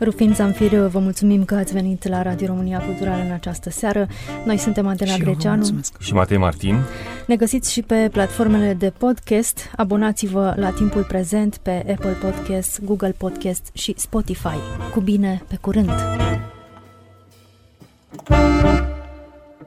Rufin 0.00 0.34
Zamfir, 0.34 0.86
vă 0.86 0.98
mulțumim 0.98 1.44
că 1.44 1.54
ați 1.54 1.72
venit 1.72 2.08
la 2.08 2.22
Radio 2.22 2.46
România 2.46 2.78
Culturală 2.78 3.22
în 3.22 3.30
această 3.30 3.70
seară. 3.70 4.06
Noi 4.44 4.56
suntem 4.56 4.86
Adela 4.86 5.12
și 5.12 5.18
Greceanu 5.18 5.80
și 5.98 6.12
Matei 6.12 6.36
Martin. 6.36 6.76
Ne 7.26 7.36
găsiți 7.36 7.72
și 7.72 7.82
pe 7.82 8.08
platformele 8.12 8.74
de 8.74 8.92
podcast. 8.98 9.58
Abonați-vă 9.76 10.54
la 10.56 10.70
timpul 10.70 11.04
prezent 11.04 11.56
pe 11.56 11.70
Apple 11.70 12.16
Podcast, 12.22 12.80
Google 12.84 13.14
Podcast 13.18 13.70
și 13.72 13.94
Spotify. 13.96 14.56
Cu 14.92 15.00
bine, 15.00 15.42
pe 15.48 15.56
curând! 15.60 15.90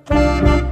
Thank 0.10 0.62
you. 0.62 0.67